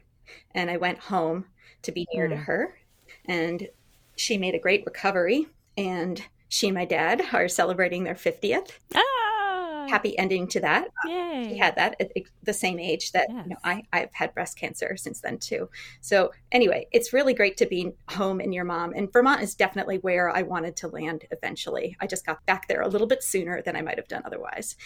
And 0.55 0.71
I 0.71 0.76
went 0.76 0.99
home 0.99 1.47
to 1.83 1.93
be 1.93 2.07
near 2.12 2.26
mm. 2.26 2.31
to 2.31 2.37
her. 2.37 2.79
And 3.25 3.69
she 4.17 4.38
made 4.38 4.55
a 4.55 4.61
great 4.61 4.85
recovery. 4.85 5.47
And 5.76 6.23
she 6.49 6.69
and 6.69 6.75
my 6.75 6.85
dad 6.85 7.23
are 7.33 7.49
celebrating 7.49 8.05
their 8.05 8.15
50th. 8.15 8.71
Ah. 8.95 9.87
Happy 9.88 10.19
ending 10.19 10.49
to 10.49 10.61
that. 10.61 10.88
Yay. 11.07 11.49
He 11.49 11.59
had 11.59 11.76
that 11.76 11.97
at 12.00 12.11
the 12.43 12.53
same 12.53 12.79
age 12.79 13.12
that 13.12 13.29
yes. 13.31 13.45
you 13.45 13.50
know, 13.50 13.57
I, 13.62 13.83
I've 13.93 14.12
had 14.12 14.35
breast 14.35 14.59
cancer 14.59 14.97
since 14.97 15.21
then 15.21 15.38
too. 15.38 15.69
So 16.00 16.33
anyway, 16.50 16.88
it's 16.93 17.12
really 17.12 17.35
great 17.35 17.57
to 17.59 17.67
be 17.67 17.93
home 18.11 18.41
and 18.41 18.53
your 18.53 18.65
mom. 18.65 18.93
And 18.97 19.12
Vermont 19.12 19.43
is 19.43 19.55
definitely 19.55 19.99
where 19.99 20.29
I 20.29 20.43
wanted 20.43 20.76
to 20.76 20.88
land 20.88 21.25
eventually. 21.31 21.97
I 22.00 22.07
just 22.07 22.26
got 22.26 22.45
back 22.47 22.67
there 22.67 22.81
a 22.81 22.88
little 22.88 23.07
bit 23.07 23.23
sooner 23.23 23.62
than 23.62 23.76
I 23.76 23.83
might 23.83 23.99
have 23.99 24.09
done 24.09 24.23
otherwise. 24.25 24.76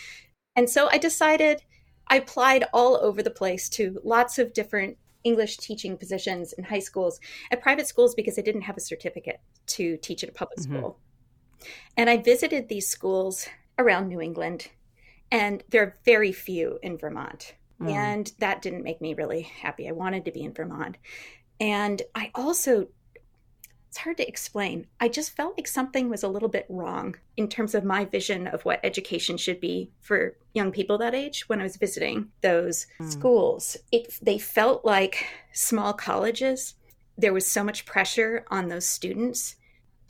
And 0.54 0.68
so 0.68 0.88
I 0.92 0.98
decided 0.98 1.62
I 2.08 2.16
applied 2.16 2.64
all 2.74 2.98
over 3.00 3.22
the 3.22 3.30
place 3.30 3.68
to 3.70 4.00
lots 4.04 4.38
of 4.38 4.52
different 4.52 4.98
English 5.24 5.58
teaching 5.58 5.96
positions 5.96 6.52
in 6.52 6.64
high 6.64 6.80
schools, 6.80 7.20
at 7.50 7.62
private 7.62 7.86
schools 7.86 8.14
because 8.14 8.38
I 8.38 8.42
didn't 8.42 8.62
have 8.62 8.76
a 8.76 8.80
certificate 8.80 9.40
to 9.68 9.96
teach 9.98 10.22
at 10.22 10.30
a 10.30 10.32
public 10.32 10.58
mm-hmm. 10.58 10.76
school. 10.76 10.98
And 11.96 12.08
I 12.08 12.16
visited 12.16 12.68
these 12.68 12.88
schools 12.88 13.46
around 13.78 14.08
New 14.08 14.20
England, 14.20 14.68
and 15.30 15.62
there 15.68 15.82
are 15.82 15.98
very 16.04 16.32
few 16.32 16.78
in 16.82 16.98
Vermont. 16.98 17.54
Mm. 17.80 17.90
And 17.90 18.32
that 18.38 18.62
didn't 18.62 18.84
make 18.84 19.00
me 19.00 19.14
really 19.14 19.42
happy. 19.42 19.88
I 19.88 19.92
wanted 19.92 20.24
to 20.26 20.32
be 20.32 20.42
in 20.42 20.52
Vermont. 20.52 20.96
And 21.58 22.02
I 22.14 22.30
also 22.34 22.88
it's 23.90 23.98
hard 23.98 24.18
to 24.18 24.28
explain. 24.28 24.86
I 25.00 25.08
just 25.08 25.34
felt 25.34 25.58
like 25.58 25.66
something 25.66 26.08
was 26.08 26.22
a 26.22 26.28
little 26.28 26.48
bit 26.48 26.64
wrong 26.68 27.16
in 27.36 27.48
terms 27.48 27.74
of 27.74 27.84
my 27.84 28.04
vision 28.04 28.46
of 28.46 28.64
what 28.64 28.78
education 28.84 29.36
should 29.36 29.58
be 29.58 29.90
for 30.00 30.36
young 30.54 30.70
people 30.70 30.96
that 30.98 31.12
age 31.12 31.48
when 31.48 31.58
I 31.58 31.64
was 31.64 31.74
visiting 31.74 32.30
those 32.40 32.86
mm. 33.00 33.10
schools. 33.10 33.76
It 33.90 34.16
they 34.22 34.38
felt 34.38 34.84
like 34.84 35.26
small 35.52 35.92
colleges. 35.92 36.74
There 37.18 37.32
was 37.32 37.48
so 37.48 37.64
much 37.64 37.84
pressure 37.84 38.44
on 38.48 38.68
those 38.68 38.86
students 38.86 39.56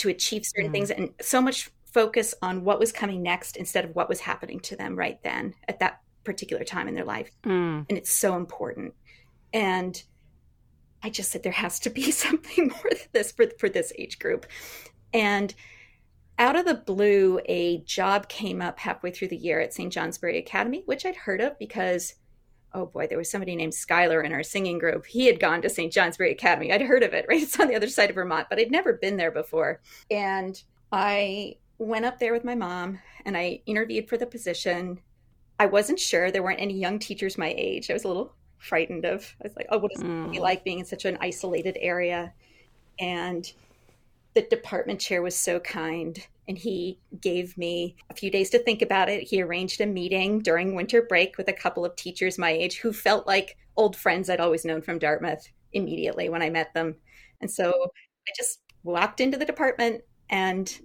to 0.00 0.08
achieve 0.08 0.44
certain 0.44 0.72
things 0.72 0.90
and 0.90 1.10
so 1.20 1.40
much 1.40 1.70
focus 1.84 2.34
on 2.40 2.64
what 2.64 2.78
was 2.78 2.92
coming 2.92 3.22
next 3.22 3.56
instead 3.56 3.84
of 3.84 3.94
what 3.94 4.08
was 4.08 4.20
happening 4.20 4.60
to 4.60 4.76
them 4.76 4.96
right 4.96 5.22
then 5.22 5.54
at 5.68 5.80
that 5.80 6.00
particular 6.24 6.64
time 6.64 6.88
in 6.88 6.94
their 6.94 7.04
life. 7.04 7.30
Mm. 7.44 7.86
And 7.88 7.98
it's 7.98 8.10
so 8.10 8.36
important. 8.36 8.94
And 9.52 10.02
I 11.02 11.10
just 11.10 11.30
said 11.30 11.42
there 11.42 11.52
has 11.52 11.80
to 11.80 11.90
be 11.90 12.10
something 12.10 12.68
more 12.68 12.90
than 12.90 13.08
this 13.12 13.32
for, 13.32 13.46
for 13.58 13.68
this 13.68 13.92
age 13.98 14.18
group. 14.18 14.46
And 15.12 15.54
out 16.38 16.56
of 16.56 16.64
the 16.64 16.74
blue, 16.74 17.40
a 17.46 17.78
job 17.82 18.28
came 18.28 18.62
up 18.62 18.78
halfway 18.78 19.10
through 19.10 19.28
the 19.28 19.36
year 19.36 19.60
at 19.60 19.74
St. 19.74 19.92
Johnsbury 19.92 20.38
Academy, 20.38 20.82
which 20.86 21.04
I'd 21.04 21.16
heard 21.16 21.40
of 21.40 21.58
because, 21.58 22.14
oh 22.74 22.86
boy, 22.86 23.06
there 23.06 23.18
was 23.18 23.30
somebody 23.30 23.56
named 23.56 23.72
Skylar 23.72 24.24
in 24.24 24.32
our 24.32 24.42
singing 24.42 24.78
group. 24.78 25.06
He 25.06 25.26
had 25.26 25.40
gone 25.40 25.62
to 25.62 25.68
St. 25.68 25.92
Johnsbury 25.92 26.32
Academy. 26.32 26.72
I'd 26.72 26.82
heard 26.82 27.02
of 27.02 27.14
it, 27.14 27.26
right? 27.28 27.42
It's 27.42 27.58
on 27.58 27.68
the 27.68 27.76
other 27.76 27.88
side 27.88 28.10
of 28.10 28.16
Vermont, 28.16 28.48
but 28.48 28.58
I'd 28.58 28.70
never 28.70 28.92
been 28.92 29.16
there 29.16 29.30
before. 29.30 29.80
And 30.10 30.60
I 30.92 31.56
went 31.78 32.04
up 32.04 32.18
there 32.18 32.32
with 32.32 32.44
my 32.44 32.54
mom 32.54 32.98
and 33.24 33.36
I 33.36 33.60
interviewed 33.66 34.08
for 34.08 34.16
the 34.16 34.26
position. 34.26 35.00
I 35.58 35.66
wasn't 35.66 35.98
sure. 35.98 36.30
There 36.30 36.42
weren't 36.42 36.60
any 36.60 36.74
young 36.74 36.98
teachers 36.98 37.38
my 37.38 37.54
age. 37.56 37.90
I 37.90 37.94
was 37.94 38.04
a 38.04 38.08
little 38.08 38.34
frightened 38.58 39.04
of. 39.04 39.34
I 39.42 39.46
was 39.46 39.56
like, 39.56 39.66
oh, 39.70 39.78
what 39.78 39.92
does 39.92 40.02
mm. 40.02 40.26
it 40.26 40.32
be 40.32 40.38
mm. 40.38 40.42
like 40.42 40.64
being 40.64 40.78
in 40.78 40.84
such 40.84 41.04
an 41.04 41.18
isolated 41.20 41.76
area? 41.80 42.32
And 42.98 43.50
the 44.34 44.42
department 44.42 45.00
chair 45.00 45.22
was 45.22 45.36
so 45.36 45.58
kind 45.60 46.24
and 46.50 46.58
he 46.58 46.98
gave 47.20 47.56
me 47.56 47.94
a 48.10 48.14
few 48.14 48.28
days 48.28 48.50
to 48.50 48.58
think 48.58 48.82
about 48.82 49.08
it. 49.08 49.22
He 49.22 49.40
arranged 49.40 49.80
a 49.80 49.86
meeting 49.86 50.40
during 50.40 50.74
winter 50.74 51.00
break 51.00 51.38
with 51.38 51.46
a 51.46 51.52
couple 51.52 51.84
of 51.84 51.94
teachers 51.94 52.38
my 52.38 52.50
age 52.50 52.78
who 52.78 52.92
felt 52.92 53.24
like 53.24 53.56
old 53.76 53.94
friends 53.94 54.28
I'd 54.28 54.40
always 54.40 54.64
known 54.64 54.82
from 54.82 54.98
Dartmouth 54.98 55.46
immediately 55.72 56.28
when 56.28 56.42
I 56.42 56.50
met 56.50 56.74
them. 56.74 56.96
And 57.40 57.48
so 57.48 57.70
I 57.70 58.32
just 58.36 58.62
walked 58.82 59.20
into 59.20 59.38
the 59.38 59.44
department 59.44 60.02
and 60.28 60.76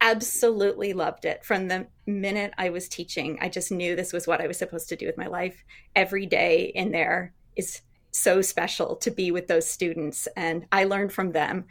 absolutely 0.00 0.92
loved 0.92 1.24
it 1.24 1.44
from 1.44 1.66
the 1.66 1.88
minute 2.06 2.54
I 2.56 2.70
was 2.70 2.88
teaching. 2.88 3.38
I 3.40 3.48
just 3.48 3.72
knew 3.72 3.96
this 3.96 4.12
was 4.12 4.28
what 4.28 4.40
I 4.40 4.46
was 4.46 4.56
supposed 4.56 4.88
to 4.90 4.96
do 4.96 5.06
with 5.06 5.18
my 5.18 5.26
life. 5.26 5.64
Every 5.96 6.26
day 6.26 6.70
in 6.76 6.92
there 6.92 7.34
is 7.56 7.82
so 8.12 8.40
special 8.40 8.94
to 8.94 9.10
be 9.10 9.32
with 9.32 9.48
those 9.48 9.66
students. 9.66 10.28
And 10.36 10.66
I 10.70 10.84
learned 10.84 11.12
from 11.12 11.32
them 11.32 11.64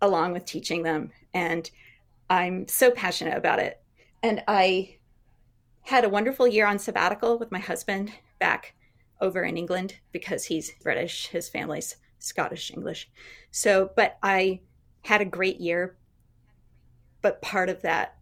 along 0.00 0.32
with 0.32 0.46
teaching 0.46 0.84
them. 0.84 1.10
And 1.34 1.70
I'm 2.30 2.68
so 2.68 2.90
passionate 2.90 3.36
about 3.36 3.58
it. 3.58 3.80
And 4.22 4.42
I 4.48 4.96
had 5.82 6.04
a 6.04 6.08
wonderful 6.08 6.46
year 6.46 6.66
on 6.66 6.78
sabbatical 6.78 7.38
with 7.38 7.50
my 7.50 7.58
husband 7.58 8.12
back 8.38 8.74
over 9.20 9.42
in 9.42 9.56
England 9.56 9.96
because 10.12 10.44
he's 10.44 10.72
British, 10.82 11.28
his 11.28 11.48
family's 11.48 11.96
Scottish 12.18 12.70
English. 12.70 13.08
So, 13.50 13.90
but 13.96 14.18
I 14.22 14.60
had 15.02 15.20
a 15.20 15.24
great 15.24 15.60
year 15.60 15.96
but 17.22 17.42
part 17.42 17.68
of 17.68 17.82
that 17.82 18.16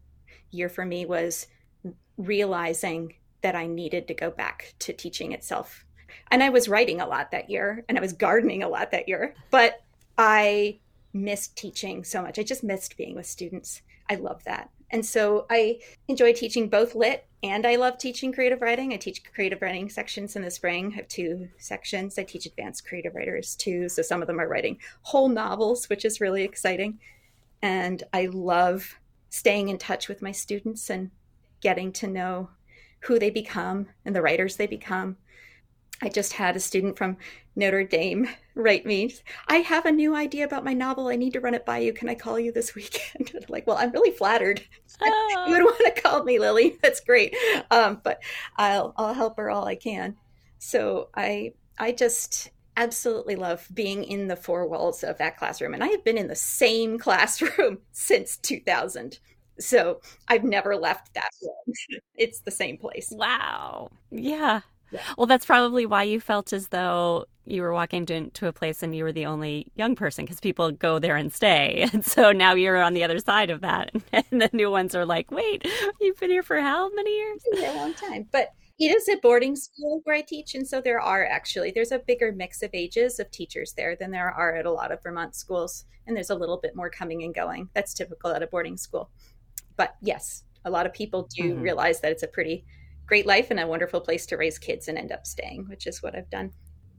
year 0.51 0.69
for 0.69 0.85
me 0.85 1.07
was 1.07 1.47
realizing 2.17 3.15
that 3.43 3.55
I 3.55 3.67
needed 3.67 4.09
to 4.09 4.15
go 4.15 4.31
back 4.31 4.75
to 4.81 4.93
teaching 4.93 5.33
itself. 5.33 5.85
And 6.31 6.43
I 6.43 6.49
was 6.49 6.69
writing 6.69 7.01
a 7.01 7.07
lot 7.07 7.31
that 7.31 7.51
year 7.51 7.85
and 7.89 7.99
I 7.99 8.01
was 8.01 8.13
gardening 8.13 8.63
a 8.63 8.69
lot 8.69 8.91
that 8.91 9.09
year, 9.09 9.35
but 9.51 9.83
I 10.17 10.81
missed 11.13 11.57
teaching 11.57 12.05
so 12.05 12.23
much. 12.23 12.39
I 12.39 12.43
just 12.43 12.65
missed 12.65 12.97
being 12.97 13.15
with 13.15 13.27
students. 13.27 13.83
I 14.11 14.17
love 14.17 14.45
that. 14.45 14.71
And 14.91 15.05
so 15.05 15.47
I 15.51 15.81
enjoy 16.09 16.33
teaching 16.33 16.69
both 16.69 16.95
lit 16.95 17.27
and 17.43 17.67
I 17.67 17.77
love 17.77 17.99
teaching 17.99 18.33
creative 18.33 18.63
writing. 18.63 18.93
I 18.93 18.97
teach 18.97 19.23
creative 19.33 19.61
writing 19.61 19.89
sections 19.89 20.37
in 20.37 20.43
the 20.43 20.51
spring. 20.51 20.93
I 20.93 20.97
have 20.97 21.09
two 21.09 21.49
sections. 21.59 22.19
I 22.19 22.25
teach 22.25 22.47
advanced 22.47 22.87
creative 22.87 23.15
writers 23.15 23.57
too. 23.57 23.89
So 23.89 24.03
some 24.03 24.23
of 24.23 24.29
them 24.29 24.41
are 24.41 24.49
writing 24.49 24.79
whole 25.03 25.29
novels, 25.29 25.89
which 25.89 26.05
is 26.05 26.21
really 26.21 26.45
exciting. 26.45 27.01
And 27.63 28.03
I 28.13 28.27
love 28.27 28.99
staying 29.31 29.69
in 29.69 29.79
touch 29.79 30.09
with 30.09 30.23
my 30.23 30.33
students 30.33 30.89
and 30.89 31.11
getting 31.61 31.93
to 31.93 32.07
know 32.07 32.51
who 33.01 33.19
they 33.19 33.31
become 33.31 33.89
and 34.05 34.15
the 34.15 34.23
writers 34.23 34.57
they 34.57 34.67
become. 34.67 35.17
I 36.03 36.09
just 36.09 36.35
had 36.35 36.57
a 36.57 36.61
student 36.61 36.99
from 36.99 37.17
Notre 37.55 37.85
Dame 37.85 38.29
write 38.55 38.85
me, 38.87 39.15
I 39.49 39.57
have 39.57 39.87
a 39.87 39.93
new 39.93 40.15
idea 40.15 40.45
about 40.45 40.65
my 40.65 40.73
novel. 40.75 41.09
I 41.09 41.17
need 41.17 41.33
to 41.35 41.41
run 41.41 41.55
it 41.55 41.65
by 41.67 41.79
you. 41.79 41.93
Can 41.93 42.09
I 42.09 42.15
call 42.15 42.39
you 42.39 42.53
this 42.53 42.75
weekend? 42.75 43.33
Like, 43.49 43.67
well, 43.67 43.77
I'm 43.79 43.93
really 43.93 44.11
flattered. 44.13 44.63
Oh. 44.99 45.45
you 45.47 45.53
would 45.53 45.63
want 45.63 45.95
to 45.95 46.01
call 46.01 46.25
me, 46.25 46.39
Lily. 46.39 46.79
That's 46.81 47.01
great. 47.01 47.37
Um, 47.71 48.01
but 48.03 48.23
I'll 48.57 48.95
I'll 48.97 49.13
help 49.13 49.37
her 49.37 49.51
all 49.51 49.67
I 49.67 49.75
can. 49.75 50.17
So 50.59 51.11
I 51.15 51.53
I 51.79 51.93
just 51.93 52.51
absolutely 52.79 53.37
love 53.37 53.69
being 53.75 54.05
in 54.05 54.29
the 54.29 54.37
four 54.37 54.67
walls 54.67 55.05
of 55.05 55.19
that 55.19 55.37
classroom. 55.37 55.75
And 55.75 55.85
I 55.85 55.89
have 55.89 56.03
been 56.03 56.17
in 56.17 56.29
the 56.29 56.35
same 56.35 56.99
classroom 56.99 57.79
since 57.93 58.39
2000. 58.39 59.19
So 59.59 60.01
I've 60.29 60.45
never 60.45 60.77
left 60.77 61.13
that 61.15 61.31
room. 61.43 61.75
it's 62.15 62.41
the 62.41 62.51
same 62.51 62.79
place. 62.79 63.09
Wow. 63.11 63.91
Yeah. 64.11 64.61
Yeah. 64.91 65.01
Well, 65.17 65.27
that's 65.27 65.47
probably 65.47 65.87
why 65.87 66.05
you 66.05 66.21
felt 66.21 66.53
as 66.53 66.69
though 66.69 67.27
you 67.45 67.63
were 67.63 67.73
walking 67.73 68.07
into 68.09 68.47
a 68.47 68.53
place 68.53 68.83
and 68.83 68.95
you 68.95 69.05
were 69.05 69.13
the 69.13 69.27
only 69.27 69.71
young 69.77 69.95
person 69.95 70.25
because 70.25 70.41
people 70.41 70.73
go 70.73 70.99
there 70.99 71.17
and 71.17 71.33
stay. 71.33 71.89
And 71.93 72.05
so 72.05 72.33
now 72.33 72.55
you're 72.55 72.83
on 72.83 72.95
the 72.95 73.05
other 73.05 73.19
side 73.19 73.51
of 73.51 73.61
that. 73.61 73.91
And 74.13 74.43
the 74.43 74.51
new 74.53 74.71
ones 74.71 74.95
are 74.95 75.07
like, 75.07 75.31
wait, 75.31 75.67
you've 76.01 76.19
been 76.19 76.31
here 76.31 76.43
for 76.43 76.61
how 76.61 76.93
many 76.95 77.17
years? 77.17 77.43
a 77.57 77.77
long 77.77 77.95
time. 77.95 78.29
But 78.33 78.53
it 78.79 78.95
is 78.95 79.09
a 79.09 79.17
boarding 79.17 79.57
school 79.57 80.01
where 80.05 80.17
I 80.17 80.21
teach, 80.21 80.55
and 80.55 80.67
so 80.67 80.83
there 80.83 81.01
are 81.01 81.25
actually 81.25 81.71
there's 81.71 81.93
a 81.93 81.99
bigger 82.01 82.31
mix 82.33 82.63
of 82.63 82.71
ages 82.75 83.19
of 83.19 83.31
teachers 83.31 83.73
there 83.73 83.97
than 83.97 84.11
there 84.11 84.31
are 84.31 84.55
at 84.55 84.67
a 84.67 84.71
lot 84.71 84.93
of 84.93 85.03
Vermont 85.03 85.35
schools, 85.35 85.87
and 86.07 86.15
there's 86.15 86.29
a 86.29 86.35
little 86.35 86.59
bit 86.59 86.77
more 86.77 86.91
coming 86.91 87.23
and 87.23 87.35
going. 87.35 87.71
That's 87.73 87.95
typical 87.95 88.33
at 88.33 88.43
a 88.43 88.47
boarding 88.47 88.77
school. 88.77 89.09
But 89.79 89.97
yes, 90.03 90.45
a 90.67 90.71
lot 90.71 90.85
of 90.85 90.93
people 90.93 91.27
do 91.35 91.55
mm-hmm. 91.55 91.63
realize 91.63 92.01
that 92.01 92.13
it's 92.13 92.23
a 92.23 92.29
pretty 92.29 92.67
great 93.07 93.27
life 93.27 93.51
and 93.51 93.61
a 93.61 93.67
wonderful 93.67 94.01
place 94.01 94.27
to 94.27 94.37
raise 94.37 94.59
kids 94.59 94.89
and 94.89 94.99
end 94.99 95.13
up 95.13 95.27
staying, 95.27 95.67
which 95.69 95.87
is 95.87 96.03
what 96.03 96.15
I've 96.15 96.31
done. 96.31 96.53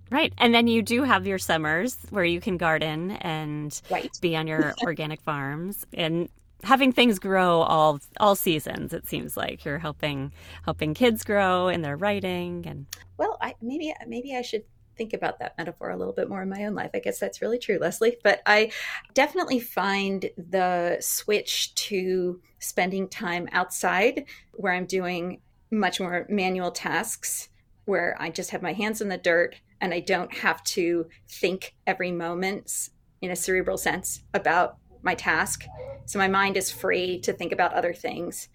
Right. 0.10 0.34
And 0.38 0.56
then 0.56 0.68
you 0.68 0.82
do 0.82 1.04
have 1.04 1.28
your 1.28 1.38
summers 1.38 1.98
where 2.10 2.24
you 2.24 2.40
can 2.40 2.58
garden 2.58 3.12
and 3.12 3.80
right. 3.90 4.10
be 4.22 4.36
on 4.38 4.48
your 4.48 4.74
organic 4.84 5.22
farms. 5.22 5.86
And 5.94 6.30
having 6.64 6.92
things 6.92 7.20
grow 7.20 7.62
all 7.62 8.00
all 8.20 8.36
seasons 8.36 8.92
it 8.92 9.08
seems 9.08 9.38
like 9.38 9.64
you're 9.64 9.78
helping 9.78 10.32
helping 10.64 10.94
kids 10.94 11.24
grow 11.24 11.68
in 11.68 11.82
their 11.82 11.96
writing 11.96 12.66
and 12.66 12.88
well 13.18 13.38
i 13.42 13.54
maybe 13.62 13.94
maybe 14.08 14.36
i 14.36 14.42
should 14.42 14.64
think 14.98 15.14
about 15.14 15.38
that 15.38 15.56
metaphor 15.60 15.92
a 15.92 15.96
little 15.96 16.14
bit 16.14 16.28
more 16.28 16.42
in 16.42 16.50
my 16.50 16.66
own 16.66 16.74
life 16.74 16.90
i 16.96 17.00
guess 17.00 17.20
that's 17.20 17.42
really 17.44 17.60
true 17.60 17.78
leslie 17.80 18.18
but 18.24 18.42
i 18.48 18.72
definitely 19.14 19.60
find 19.60 20.32
the 20.36 20.98
switch 21.00 21.76
to 21.76 22.42
spending 22.58 23.08
time 23.08 23.48
outside 23.52 24.26
where 24.54 24.74
i'm 24.74 24.88
doing 24.88 25.40
much 25.72 26.00
more 26.00 26.26
manual 26.30 26.72
tasks 26.72 27.50
where 27.86 28.16
i 28.20 28.30
just 28.30 28.52
have 28.52 28.62
my 28.62 28.74
hands 28.74 29.02
in 29.02 29.10
the 29.10 29.18
dirt 29.18 29.56
and 29.82 29.94
i 29.94 30.00
don't 30.00 30.38
have 30.38 30.64
to 30.64 31.08
think 31.28 31.76
every 31.86 32.12
moment 32.12 32.90
in 33.22 33.32
a 33.32 33.36
cerebral 33.36 33.78
sense 33.78 34.22
about 34.34 34.78
my 35.08 35.16
task. 35.16 35.66
So 36.06 36.20
my 36.20 36.28
mind 36.28 36.58
is 36.58 36.72
free 36.72 37.20
to 37.22 37.34
think 37.34 37.52
about 37.52 37.74
other 37.74 37.94
things. 37.94 38.50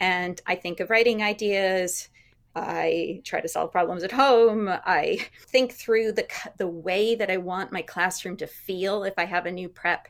And 0.00 0.40
I 0.46 0.56
think 0.56 0.80
of 0.80 0.90
writing 0.90 1.22
ideas. 1.22 2.08
I 2.54 3.22
try 3.24 3.40
to 3.40 3.48
solve 3.48 3.72
problems 3.72 4.02
at 4.02 4.12
home. 4.12 4.68
I 4.68 5.26
think 5.48 5.72
through 5.72 6.12
the 6.12 6.26
the 6.58 6.66
way 6.66 7.14
that 7.14 7.30
I 7.30 7.38
want 7.38 7.72
my 7.72 7.82
classroom 7.82 8.36
to 8.38 8.46
feel 8.46 9.04
if 9.04 9.14
I 9.16 9.24
have 9.24 9.46
a 9.46 9.52
new 9.52 9.68
prep 9.68 10.08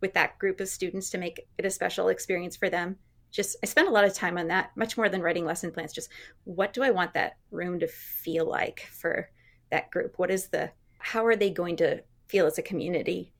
with 0.00 0.14
that 0.14 0.38
group 0.38 0.60
of 0.60 0.68
students 0.68 1.10
to 1.10 1.18
make 1.18 1.46
it 1.56 1.64
a 1.64 1.70
special 1.70 2.08
experience 2.08 2.56
for 2.56 2.68
them. 2.68 2.96
Just 3.34 3.56
I 3.62 3.66
spend 3.66 3.88
a 3.88 3.90
lot 3.90 4.04
of 4.04 4.14
time 4.14 4.38
on 4.38 4.48
that, 4.48 4.70
much 4.76 4.96
more 4.96 5.08
than 5.08 5.20
writing 5.20 5.44
lesson 5.44 5.72
plans. 5.72 5.92
Just 5.92 6.08
what 6.44 6.72
do 6.72 6.82
I 6.82 6.90
want 6.90 7.14
that 7.14 7.36
room 7.50 7.80
to 7.80 7.88
feel 7.88 8.46
like 8.46 8.86
for 8.92 9.28
that 9.70 9.90
group? 9.90 10.14
What 10.18 10.30
is 10.30 10.48
the 10.48 10.70
how 10.98 11.26
are 11.26 11.36
they 11.36 11.50
going 11.50 11.76
to 11.76 12.02
feel 12.28 12.46
as 12.46 12.58
a 12.58 12.62
community 12.62 13.32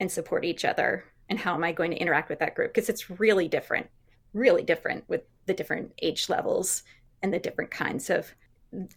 and 0.00 0.10
support 0.10 0.44
each 0.44 0.64
other 0.64 1.04
and 1.28 1.38
how 1.38 1.54
am 1.54 1.62
i 1.62 1.70
going 1.70 1.92
to 1.92 1.96
interact 1.96 2.28
with 2.28 2.40
that 2.40 2.56
group 2.56 2.74
because 2.74 2.88
it's 2.88 3.08
really 3.20 3.46
different 3.46 3.86
really 4.32 4.64
different 4.64 5.04
with 5.08 5.22
the 5.46 5.54
different 5.54 5.92
age 6.02 6.28
levels 6.28 6.82
and 7.22 7.32
the 7.32 7.38
different 7.38 7.70
kinds 7.70 8.10
of 8.10 8.34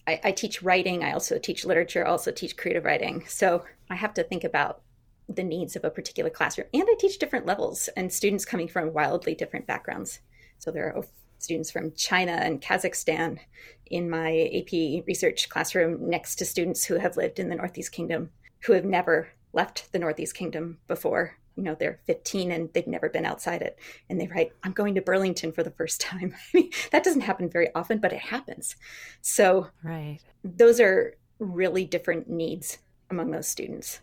I, 0.08 0.20
I 0.24 0.32
teach 0.32 0.62
writing. 0.62 1.03
I 1.03 1.13
also 1.13 1.39
teach 1.39 1.65
literature. 1.65 2.06
I 2.06 2.10
also 2.10 2.32
teach 2.32 2.58
creative 2.58 2.86
writing. 2.86 3.24
So 3.27 3.65
I 3.89 3.96
have 3.96 4.13
to 4.15 4.24
think 4.24 4.44
about 4.44 4.82
the 5.30 5.44
needs 5.44 5.75
of 5.75 5.84
a 5.84 5.89
particular 5.89 6.30
classroom. 6.30 6.68
And 6.74 6.84
I 6.84 6.96
teach 7.00 7.20
different 7.20 7.46
levels 7.46 7.89
and 7.96 8.12
students 8.12 8.46
coming 8.46 8.68
from 8.68 8.94
wildly 8.94 9.36
different 9.36 9.68
backgrounds. 9.68 10.20
So 10.60 10.72
there 10.72 10.96
are 10.96 11.03
students 11.39 11.72
from 11.72 11.94
China 11.94 12.32
and 12.32 12.62
Kazakhstan 12.62 13.39
in 13.88 14.10
my 14.10 14.50
AP 14.53 15.06
research 15.06 15.50
classroom 15.50 16.10
next 16.10 16.36
to 16.36 16.46
students 16.46 16.86
who 16.86 16.96
have 16.96 17.18
lived 17.18 17.39
in 17.39 17.50
the 17.50 17.56
Northeast 17.56 17.92
Kingdom 17.92 18.30
who 18.65 18.74
have 18.74 18.86
never 18.86 19.30
left 19.51 19.92
the 19.92 20.00
Northeast 20.00 20.36
Kingdom 20.36 20.80
before. 20.88 21.38
You 21.56 21.63
know, 21.63 21.75
they're 21.75 22.00
15 22.06 22.51
and 22.51 22.70
they've 22.74 22.88
never 22.88 23.10
been 23.10 23.25
outside 23.25 23.62
it. 23.62 23.77
And 24.10 24.20
they 24.20 24.27
write, 24.27 24.53
I'm 24.63 24.72
going 24.72 24.96
to 24.96 25.01
Burlington 25.01 25.51
for 25.51 25.62
the 25.62 25.72
first 25.72 26.01
time. 26.01 26.34
I 26.53 26.58
mean, 26.58 26.72
that 26.92 27.03
doesn't 27.03 27.22
happen 27.22 27.50
very 27.50 27.70
often, 27.75 28.00
but 28.00 28.13
it 28.13 28.20
happens. 28.20 28.75
So, 29.22 29.68
right. 29.84 30.20
those 30.44 30.80
are 30.80 31.15
really 31.39 31.86
different 31.86 32.30
needs 32.30 32.80
among 33.10 33.32
those 33.32 33.48
students. 33.48 34.00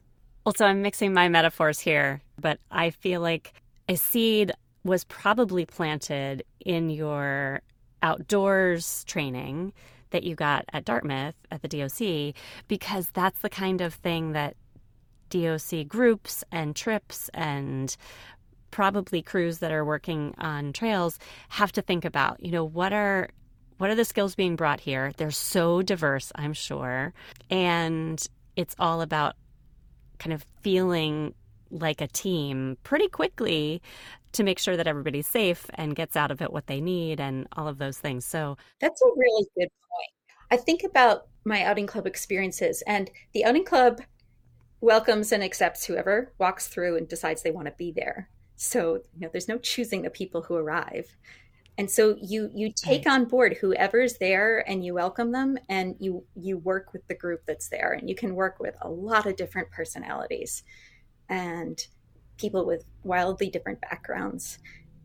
Well, 0.51 0.57
so 0.57 0.67
I'm 0.67 0.83
mixing 0.83 1.15
my 1.15 1.29
metaphors 1.29 1.79
here, 1.79 2.23
but 2.37 2.59
I 2.73 2.91
feel 2.91 3.21
like 3.21 3.53
a 3.89 3.95
seed 3.95 4.51
was 4.83 5.05
probably 5.05 5.65
planted 5.65 6.43
in 6.59 6.91
your 6.91 7.61
outdoors 8.03 9.05
training 9.05 9.73
that 10.11 10.25
you 10.25 10.35
got 10.35 10.65
at 10.73 10.85
Dartmouth 10.85 11.37
at 11.53 11.63
the 11.63 11.69
DOC 11.69 12.35
because 12.67 13.11
that's 13.13 13.41
the 13.43 13.49
kind 13.49 13.81
of 13.81 13.95
thing 13.95 14.33
that 14.33 14.57
DOC 15.29 15.87
groups 15.87 16.43
and 16.51 16.75
trips 16.75 17.31
and 17.33 17.97
probably 18.73 19.23
crews 19.23 19.59
that 19.59 19.71
are 19.71 19.85
working 19.85 20.35
on 20.39 20.73
trails 20.73 21.21
have 21.51 21.71
to 21.71 21.81
think 21.81 22.05
about. 22.05 22.43
You 22.43 22.51
know, 22.51 22.65
what 22.65 22.93
are 22.93 23.29
what 23.79 23.89
are 23.89 23.95
the 23.95 24.05
skills 24.05 24.35
being 24.35 24.57
brought 24.57 24.81
here? 24.81 25.13
They're 25.17 25.31
so 25.31 25.81
diverse, 25.81 26.33
I'm 26.35 26.55
sure. 26.55 27.15
And 27.51 28.21
it's 28.57 28.75
all 28.81 29.01
about 29.01 29.37
kind 30.21 30.33
of 30.33 30.45
feeling 30.63 31.35
like 31.73 32.01
a 32.01 32.07
team 32.07 32.77
pretty 32.85 33.09
quickly 33.09 33.83
to 34.33 34.45
make 34.45 34.61
sure 34.61 34.77
that 34.77 34.87
everybody's 34.87 35.27
safe 35.27 35.67
and 35.75 35.97
gets 35.97 36.17
out 36.17 36.31
of 36.31 36.41
it 36.41 36.53
what 36.53 36.69
they 36.69 36.81
need 36.81 37.19
and 37.19 37.49
all 37.57 37.67
of 37.67 37.79
those 37.79 37.99
things. 37.99 38.25
So 38.25 38.57
that's 38.81 39.03
a 39.03 39.09
really 39.17 39.47
good 39.57 39.69
point. 39.69 40.13
I 40.53 40.57
think 40.57 40.85
about 40.85 41.27
my 41.45 41.65
outing 41.65 41.87
club 41.87 42.07
experiences, 42.07 42.83
and 42.87 43.11
the 43.33 43.45
outing 43.45 43.65
club 43.65 44.03
welcomes 44.81 45.33
and 45.33 45.43
accepts 45.43 45.85
whoever 45.85 46.33
walks 46.39 46.69
through 46.69 46.97
and 46.97 47.09
decides 47.09 47.43
they 47.43 47.51
want 47.51 47.67
to 47.67 47.75
be 47.77 47.93
there. 47.93 48.29
So, 48.57 49.03
you 49.15 49.21
know, 49.21 49.29
there's 49.33 49.49
no 49.49 49.59
choosing 49.59 50.03
the 50.03 50.11
people 50.11 50.43
who 50.43 50.57
arrive. 50.57 51.17
And 51.81 51.91
so 51.91 52.15
you 52.21 52.51
you 52.53 52.71
take 52.71 53.07
right. 53.07 53.15
on 53.15 53.25
board 53.25 53.57
whoever's 53.59 54.19
there 54.19 54.69
and 54.69 54.85
you 54.85 54.93
welcome 54.93 55.33
them 55.33 55.57
and 55.71 55.97
you 55.99 56.23
you 56.37 56.59
work 56.59 56.93
with 56.93 57.09
the 57.09 57.15
group 57.15 57.41
that's 57.47 57.71
there 57.71 57.93
and 57.93 58.07
you 58.07 58.15
can 58.15 58.35
work 58.35 58.61
with 58.61 58.75
a 58.83 58.91
lot 58.91 59.25
of 59.25 59.37
different 59.37 59.71
personalities 59.71 60.63
and 61.31 61.83
people 62.37 62.67
with 62.67 62.85
wildly 63.03 63.49
different 63.49 63.81
backgrounds. 63.81 64.59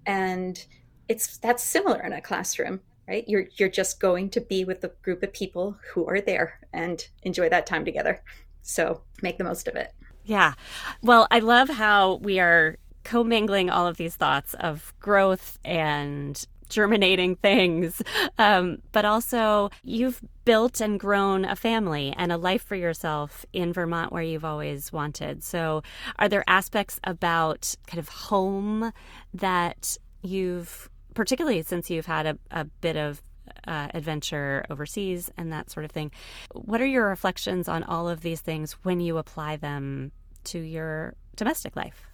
And 0.05 0.65
it's 1.07 1.37
that's 1.37 1.63
similar 1.63 2.01
in 2.01 2.11
a 2.11 2.19
classroom, 2.19 2.81
right? 3.07 3.23
You're 3.25 3.45
you're 3.55 3.69
just 3.69 4.01
going 4.01 4.29
to 4.31 4.41
be 4.41 4.65
with 4.65 4.83
a 4.83 4.91
group 5.01 5.23
of 5.23 5.31
people 5.31 5.77
who 5.93 6.05
are 6.09 6.19
there 6.19 6.59
and 6.73 7.07
enjoy 7.23 7.47
that 7.47 7.67
time 7.67 7.85
together. 7.85 8.21
So 8.63 9.01
make 9.21 9.37
the 9.37 9.45
most 9.45 9.69
of 9.69 9.77
it. 9.77 9.93
Yeah. 10.25 10.55
Well, 11.01 11.25
I 11.31 11.39
love 11.39 11.69
how 11.69 12.15
we 12.15 12.41
are 12.41 12.75
commingling 13.05 13.69
all 13.69 13.87
of 13.87 13.95
these 13.95 14.15
thoughts 14.15 14.55
of 14.55 14.93
growth 14.99 15.57
and 15.63 16.45
germinating 16.69 17.35
things. 17.35 18.01
Um, 18.37 18.79
but 18.91 19.05
also, 19.05 19.69
you've 19.83 20.21
built 20.45 20.81
and 20.81 20.99
grown 20.99 21.45
a 21.45 21.55
family 21.55 22.13
and 22.17 22.31
a 22.31 22.37
life 22.37 22.63
for 22.63 22.75
yourself 22.75 23.45
in 23.53 23.71
Vermont 23.73 24.11
where 24.11 24.23
you've 24.23 24.45
always 24.45 24.91
wanted. 24.91 25.43
So, 25.43 25.83
are 26.17 26.27
there 26.27 26.43
aspects 26.47 26.99
about 27.03 27.75
kind 27.87 27.99
of 27.99 28.09
home 28.09 28.91
that 29.33 29.97
you've, 30.21 30.89
particularly 31.13 31.61
since 31.61 31.89
you've 31.89 32.05
had 32.05 32.25
a, 32.25 32.37
a 32.51 32.65
bit 32.65 32.97
of 32.97 33.21
uh, 33.67 33.87
adventure 33.93 34.65
overseas 34.69 35.31
and 35.37 35.51
that 35.51 35.69
sort 35.69 35.85
of 35.85 35.91
thing. 35.91 36.11
What 36.53 36.81
are 36.81 36.85
your 36.85 37.07
reflections 37.07 37.67
on 37.67 37.83
all 37.83 38.09
of 38.09 38.21
these 38.21 38.41
things 38.41 38.73
when 38.83 38.99
you 38.99 39.17
apply 39.17 39.57
them 39.57 40.11
to 40.45 40.59
your 40.59 41.15
domestic 41.35 41.75
life? 41.75 42.07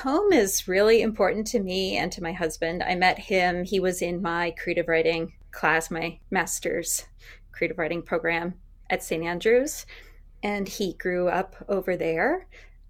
Home 0.00 0.30
is 0.30 0.68
really 0.68 1.00
important 1.00 1.46
to 1.48 1.60
me 1.60 1.96
and 1.96 2.12
to 2.12 2.22
my 2.22 2.32
husband. 2.32 2.82
I 2.82 2.94
met 2.94 3.18
him, 3.18 3.64
he 3.64 3.80
was 3.80 4.02
in 4.02 4.20
my 4.20 4.50
creative 4.50 4.88
writing 4.88 5.32
class, 5.52 5.90
my 5.90 6.18
master's 6.30 7.06
creative 7.50 7.78
writing 7.78 8.02
program 8.02 8.54
at 8.90 9.02
St. 9.02 9.24
Andrews, 9.24 9.86
and 10.42 10.68
he 10.68 10.92
grew 10.92 11.28
up 11.28 11.56
over 11.66 11.96
there. 11.96 12.46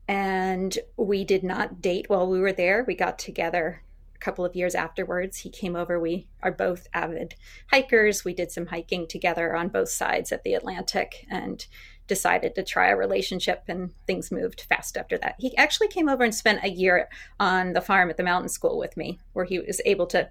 And 0.08 0.76
we 0.96 1.24
did 1.24 1.44
not 1.44 1.80
date 1.80 2.06
while 2.08 2.28
we 2.28 2.40
were 2.40 2.52
there. 2.52 2.82
We 2.84 2.96
got 2.96 3.20
together 3.20 3.82
a 4.16 4.18
couple 4.18 4.44
of 4.44 4.56
years 4.56 4.74
afterwards. 4.74 5.38
He 5.38 5.50
came 5.50 5.76
over. 5.76 6.00
We 6.00 6.26
are 6.42 6.50
both 6.50 6.88
avid 6.92 7.36
hikers. 7.70 8.24
We 8.24 8.34
did 8.34 8.50
some 8.50 8.66
hiking 8.66 9.06
together 9.06 9.54
on 9.54 9.68
both 9.68 9.90
sides 9.90 10.32
of 10.32 10.42
the 10.42 10.54
Atlantic 10.54 11.24
and 11.30 11.64
decided 12.06 12.54
to 12.54 12.62
try 12.62 12.88
a 12.88 12.96
relationship, 12.96 13.64
and 13.68 13.90
things 14.06 14.30
moved 14.30 14.62
fast 14.62 14.96
after 14.96 15.18
that. 15.18 15.36
He 15.38 15.56
actually 15.56 15.88
came 15.88 16.08
over 16.08 16.24
and 16.24 16.34
spent 16.34 16.64
a 16.64 16.70
year 16.70 17.08
on 17.40 17.72
the 17.72 17.80
farm 17.80 18.10
at 18.10 18.16
the 18.16 18.22
mountain 18.22 18.48
school 18.48 18.78
with 18.78 18.96
me, 18.96 19.18
where 19.32 19.44
he 19.44 19.58
was 19.58 19.80
able 19.84 20.06
to 20.08 20.28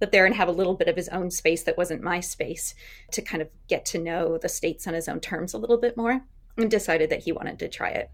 live 0.00 0.10
there 0.10 0.26
and 0.26 0.34
have 0.34 0.48
a 0.48 0.52
little 0.52 0.74
bit 0.74 0.88
of 0.88 0.96
his 0.96 1.08
own 1.08 1.30
space 1.30 1.64
that 1.64 1.76
wasn't 1.76 2.02
my 2.02 2.20
space 2.20 2.74
to 3.12 3.22
kind 3.22 3.42
of 3.42 3.48
get 3.68 3.84
to 3.84 3.98
know 3.98 4.38
the 4.38 4.48
states 4.48 4.86
on 4.86 4.94
his 4.94 5.08
own 5.08 5.20
terms 5.20 5.54
a 5.54 5.58
little 5.58 5.78
bit 5.78 5.96
more 5.96 6.20
and 6.56 6.70
decided 6.70 7.10
that 7.10 7.22
he 7.22 7.32
wanted 7.32 7.58
to 7.58 7.68
try 7.68 7.90
it. 7.90 8.10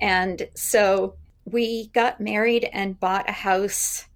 And 0.00 0.48
so 0.54 1.16
we 1.44 1.88
got 1.88 2.20
married 2.20 2.68
and 2.72 2.98
bought 2.98 3.28
a 3.28 3.32
house 3.32 4.08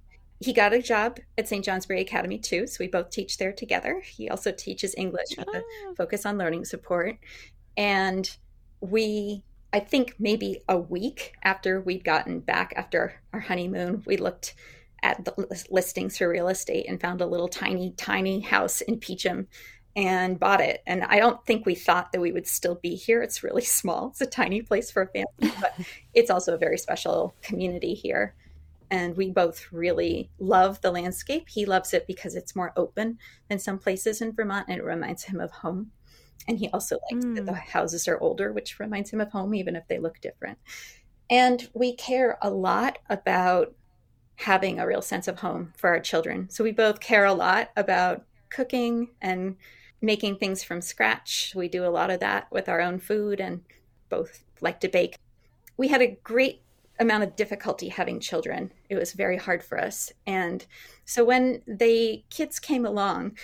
he 0.43 0.53
got 0.53 0.73
a 0.73 0.83
job 0.83 1.19
at 1.39 1.49
St. 1.49 1.65
Johnsbury 1.65 2.01
Academy 2.01 2.39
too, 2.39 2.67
so 2.67 2.79
we 2.81 2.89
both 2.89 3.11
teach 3.11 3.39
there 3.39 3.53
together. 3.53 4.03
He 4.05 4.29
also 4.29 4.51
teaches 4.51 4.95
English 4.99 5.37
with 5.39 5.47
a 5.47 5.63
ah. 5.63 5.95
focus 5.97 6.27
on 6.27 6.37
learning 6.37 6.65
support. 6.65 7.17
And 7.77 8.31
we, 8.81 9.43
I 9.73 9.81
think 9.81 10.17
maybe 10.19 10.63
a 10.69 10.79
week 10.79 11.35
after 11.43 11.81
we'd 11.81 12.05
gotten 12.05 12.41
back 12.41 12.73
after 12.77 13.15
our 13.33 13.41
honeymoon, 13.41 14.03
we 14.07 14.17
looked 14.17 14.55
at 15.03 15.25
the 15.25 15.65
listings 15.71 16.19
for 16.19 16.29
real 16.29 16.49
estate 16.49 16.87
and 16.89 17.01
found 17.01 17.21
a 17.21 17.27
little 17.27 17.49
tiny, 17.49 17.93
tiny 17.97 18.41
house 18.41 18.81
in 18.81 18.99
Peacham 18.99 19.49
and 19.97 20.39
bought 20.39 20.61
it. 20.61 20.83
And 20.87 21.03
I 21.05 21.19
don't 21.19 21.45
think 21.45 21.67
we 21.67 21.75
thought 21.75 22.13
that 22.13 22.21
we 22.21 22.33
would 22.33 22.47
still 22.47 22.77
be 22.77 22.95
here. 22.95 23.23
It's 23.23 23.43
really 23.43 23.65
small. 23.65 24.09
It's 24.09 24.21
a 24.21 24.27
tiny 24.27 24.63
place 24.63 24.91
for 24.91 25.03
a 25.03 25.09
family, 25.09 25.57
but 25.61 25.75
it's 26.15 26.31
also 26.31 26.55
a 26.55 26.59
very 26.59 26.79
special 26.79 27.35
community 27.43 27.95
here 27.95 28.35
and 28.93 29.17
we 29.17 29.31
both 29.31 29.73
really 29.73 30.29
love 30.39 30.83
the 30.83 30.91
landscape. 30.91 31.49
He 31.49 31.65
loves 31.65 31.95
it 31.95 32.07
because 32.07 32.37
it's 32.37 32.55
more 32.55 32.75
open 32.77 33.19
than 33.49 33.59
some 33.59 33.79
places 33.79 34.21
in 34.21 34.33
Vermont 34.33 34.67
and 34.69 34.79
it 34.79 34.85
reminds 34.85 35.25
him 35.25 35.41
of 35.41 35.51
home. 35.51 35.93
And 36.49 36.59
he 36.59 36.69
also 36.71 36.99
likes 37.11 37.25
mm. 37.25 37.37
that 37.37 37.47
the 37.47 37.53
hmm. 37.53 37.71
houses 37.71 38.09
are 38.09 38.19
older, 38.19 38.53
which 38.53 38.81
reminds 38.81 39.11
him 39.11 39.21
of 39.21 39.31
home, 39.31 39.55
even 39.55 39.77
if 39.77 39.87
they 39.89 39.99
look 39.99 40.21
different. 40.21 40.59
And 41.31 41.69
we 41.73 41.95
care 41.95 42.37
a 42.43 42.51
lot 42.51 42.99
about 43.09 43.75
having 44.37 44.81
a 44.81 44.87
real 44.87 45.03
sense 45.03 45.29
of 45.29 45.39
home 45.39 45.73
for 45.77 45.91
our 45.91 46.01
children. 46.01 46.51
So 46.51 46.65
we 46.65 46.73
both 46.73 47.01
care 47.01 47.25
a 47.25 47.33
lot 47.33 47.71
about 47.77 48.25
cooking 48.51 49.11
and 49.21 49.57
making 50.01 50.37
things 50.37 50.65
from 50.65 50.81
scratch. 50.81 51.53
We 51.55 51.69
do 51.69 51.87
a 51.87 51.89
lot 51.89 52.11
of 52.11 52.21
that 52.21 52.51
with 52.51 52.69
our 52.69 52.81
own 52.81 52.99
food 52.99 53.41
and 53.41 53.63
both 54.09 54.43
like 54.61 54.81
to 54.81 54.89
bake. 54.89 55.17
We 55.77 55.89
had 55.89 56.03
a 56.03 56.19
great 56.25 56.63
amount 56.99 57.23
of 57.23 57.37
difficulty 57.37 57.89
having 57.89 58.21
children. 58.21 58.73
It 58.89 58.97
was 58.97 59.13
very 59.13 59.37
hard 59.37 59.63
for 59.63 59.79
us. 59.81 60.13
And 60.27 60.65
so 61.05 61.25
when 61.25 61.63
the 61.67 62.25
kids 62.31 62.59
came 62.59 62.85
along, 62.85 63.39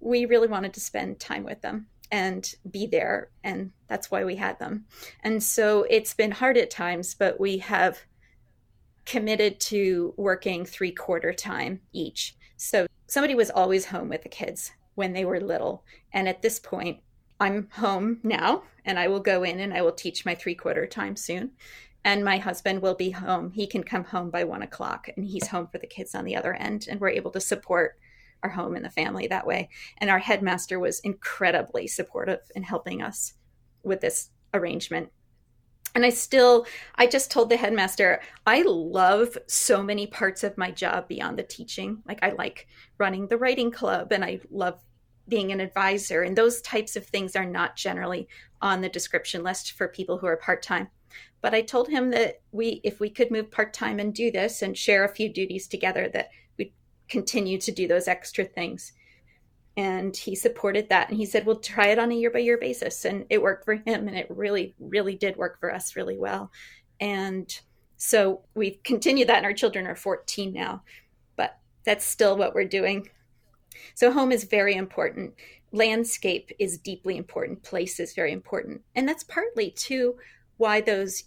we 0.00 0.26
really 0.26 0.48
wanted 0.48 0.72
to 0.74 0.80
spend 0.80 1.18
time 1.18 1.44
with 1.44 1.60
them 1.60 1.86
and 2.10 2.54
be 2.70 2.86
there. 2.86 3.30
And 3.44 3.72
that's 3.88 4.10
why 4.10 4.24
we 4.24 4.36
had 4.36 4.58
them. 4.58 4.86
And 5.22 5.42
so 5.42 5.86
it's 5.88 6.14
been 6.14 6.32
hard 6.32 6.56
at 6.56 6.70
times, 6.70 7.14
but 7.14 7.40
we 7.40 7.58
have 7.58 7.98
committed 9.04 9.60
to 9.60 10.14
working 10.16 10.64
three 10.64 10.92
quarter 10.92 11.32
time 11.32 11.80
each. 11.92 12.36
So 12.56 12.86
somebody 13.06 13.34
was 13.34 13.50
always 13.50 13.86
home 13.86 14.08
with 14.08 14.22
the 14.22 14.28
kids 14.28 14.72
when 14.94 15.12
they 15.12 15.24
were 15.24 15.40
little. 15.40 15.84
And 16.12 16.28
at 16.28 16.42
this 16.42 16.58
point, 16.58 17.00
I'm 17.38 17.68
home 17.72 18.20
now 18.22 18.62
and 18.84 18.98
I 18.98 19.08
will 19.08 19.20
go 19.20 19.42
in 19.42 19.60
and 19.60 19.74
I 19.74 19.82
will 19.82 19.92
teach 19.92 20.24
my 20.24 20.34
three 20.34 20.54
quarter 20.54 20.86
time 20.86 21.16
soon 21.16 21.52
and 22.06 22.24
my 22.24 22.38
husband 22.38 22.80
will 22.82 22.94
be 22.94 23.10
home. 23.10 23.50
He 23.50 23.66
can 23.66 23.82
come 23.82 24.04
home 24.04 24.30
by 24.30 24.44
one 24.44 24.62
o'clock 24.62 25.08
and 25.16 25.26
he's 25.26 25.48
home 25.48 25.66
for 25.66 25.78
the 25.78 25.88
kids 25.88 26.14
on 26.14 26.24
the 26.24 26.36
other 26.36 26.54
end. 26.54 26.86
And 26.88 27.00
we're 27.00 27.08
able 27.08 27.32
to 27.32 27.40
support 27.40 27.98
our 28.46 28.52
home 28.52 28.76
and 28.76 28.84
the 28.84 28.90
family 28.90 29.26
that 29.26 29.46
way. 29.46 29.68
And 29.98 30.08
our 30.08 30.20
headmaster 30.20 30.78
was 30.78 31.00
incredibly 31.00 31.88
supportive 31.88 32.40
in 32.54 32.62
helping 32.62 33.02
us 33.02 33.34
with 33.82 34.00
this 34.00 34.30
arrangement. 34.54 35.10
And 35.94 36.04
I 36.04 36.10
still, 36.10 36.66
I 36.96 37.06
just 37.06 37.30
told 37.30 37.48
the 37.48 37.56
headmaster, 37.56 38.20
I 38.46 38.62
love 38.62 39.36
so 39.48 39.82
many 39.82 40.06
parts 40.06 40.44
of 40.44 40.58
my 40.58 40.70
job 40.70 41.08
beyond 41.08 41.38
the 41.38 41.42
teaching. 41.42 42.02
Like, 42.06 42.18
I 42.22 42.30
like 42.30 42.68
running 42.98 43.28
the 43.28 43.38
writing 43.38 43.70
club 43.70 44.12
and 44.12 44.24
I 44.24 44.40
love 44.50 44.80
being 45.28 45.52
an 45.52 45.60
advisor. 45.60 46.22
And 46.22 46.36
those 46.36 46.60
types 46.60 46.96
of 46.96 47.06
things 47.06 47.34
are 47.34 47.46
not 47.46 47.76
generally 47.76 48.28
on 48.62 48.80
the 48.80 48.88
description 48.88 49.42
list 49.42 49.72
for 49.72 49.88
people 49.88 50.18
who 50.18 50.26
are 50.26 50.36
part 50.36 50.62
time. 50.62 50.88
But 51.40 51.54
I 51.54 51.62
told 51.62 51.88
him 51.88 52.10
that 52.10 52.40
we, 52.52 52.80
if 52.84 53.00
we 53.00 53.08
could 53.08 53.30
move 53.30 53.50
part 53.50 53.72
time 53.72 53.98
and 53.98 54.14
do 54.14 54.30
this 54.30 54.62
and 54.62 54.76
share 54.76 55.04
a 55.04 55.14
few 55.14 55.32
duties 55.32 55.66
together, 55.66 56.08
that 56.12 56.28
continue 57.08 57.58
to 57.58 57.72
do 57.72 57.86
those 57.86 58.08
extra 58.08 58.44
things. 58.44 58.92
And 59.76 60.16
he 60.16 60.34
supported 60.34 60.88
that. 60.88 61.10
And 61.10 61.18
he 61.18 61.26
said, 61.26 61.44
we'll 61.44 61.60
try 61.60 61.88
it 61.88 61.98
on 61.98 62.10
a 62.10 62.14
year 62.14 62.30
by 62.30 62.38
year 62.38 62.56
basis. 62.58 63.04
And 63.04 63.26
it 63.28 63.42
worked 63.42 63.64
for 63.64 63.74
him. 63.74 64.08
And 64.08 64.16
it 64.16 64.26
really, 64.30 64.74
really 64.78 65.14
did 65.14 65.36
work 65.36 65.60
for 65.60 65.72
us 65.72 65.96
really 65.96 66.16
well. 66.16 66.50
And 66.98 67.48
so 67.98 68.42
we've 68.54 68.82
continued 68.84 69.28
that. 69.28 69.38
And 69.38 69.46
our 69.46 69.52
children 69.52 69.86
are 69.86 69.94
14 69.94 70.52
now. 70.52 70.82
But 71.36 71.58
that's 71.84 72.06
still 72.06 72.36
what 72.36 72.54
we're 72.54 72.64
doing. 72.64 73.10
So 73.94 74.10
home 74.10 74.32
is 74.32 74.44
very 74.44 74.74
important. 74.74 75.34
Landscape 75.72 76.50
is 76.58 76.78
deeply 76.78 77.18
important. 77.18 77.62
Place 77.62 78.00
is 78.00 78.14
very 78.14 78.32
important. 78.32 78.80
And 78.94 79.06
that's 79.06 79.24
partly 79.24 79.70
too 79.70 80.16
why 80.56 80.80
those 80.80 81.24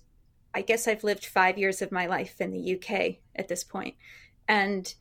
I 0.54 0.62
guess 0.62 0.88
I've 0.88 1.04
lived 1.04 1.26
five 1.26 1.58
years 1.58 1.82
of 1.82 1.92
my 1.92 2.08
life 2.08 2.42
in 2.42 2.52
the 2.52 2.76
UK 2.76 3.18
at 3.36 3.48
this 3.48 3.64
point, 3.64 3.96
and 4.48 4.92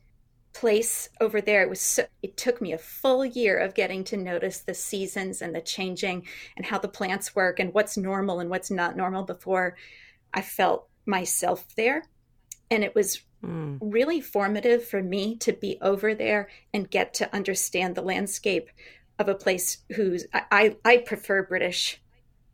place 0.59 1.07
over 1.21 1.39
there 1.39 1.61
it 1.61 1.69
was 1.69 1.79
so, 1.79 2.05
it 2.21 2.35
took 2.35 2.61
me 2.61 2.73
a 2.73 2.77
full 2.77 3.23
year 3.23 3.57
of 3.57 3.73
getting 3.73 4.03
to 4.03 4.17
notice 4.17 4.59
the 4.59 4.73
seasons 4.73 5.41
and 5.41 5.55
the 5.55 5.61
changing 5.61 6.27
and 6.57 6.65
how 6.65 6.77
the 6.77 6.87
plants 6.87 7.33
work 7.33 7.59
and 7.59 7.73
what's 7.73 7.95
normal 7.95 8.41
and 8.41 8.49
what's 8.49 8.69
not 8.69 8.97
normal 8.97 9.23
before 9.23 9.77
I 10.33 10.41
felt 10.41 10.87
myself 11.05 11.65
there, 11.75 12.03
and 12.69 12.83
it 12.83 12.95
was 12.95 13.21
mm. 13.43 13.77
really 13.81 14.21
formative 14.21 14.85
for 14.85 15.01
me 15.01 15.35
to 15.37 15.53
be 15.53 15.77
over 15.81 16.13
there 16.13 16.49
and 16.73 16.89
get 16.89 17.13
to 17.15 17.33
understand 17.33 17.95
the 17.95 18.01
landscape 18.01 18.69
of 19.17 19.27
a 19.27 19.35
place 19.35 19.79
whose 19.95 20.25
I, 20.33 20.43
I, 20.51 20.77
I 20.85 20.97
prefer 20.97 21.43
British 21.43 22.01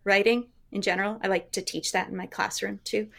writing 0.03 0.49
in 0.71 0.81
general. 0.81 1.19
I 1.23 1.27
like 1.27 1.51
to 1.51 1.61
teach 1.61 1.91
that 1.91 2.09
in 2.09 2.15
my 2.15 2.27
classroom 2.27 2.79
too. 2.83 3.09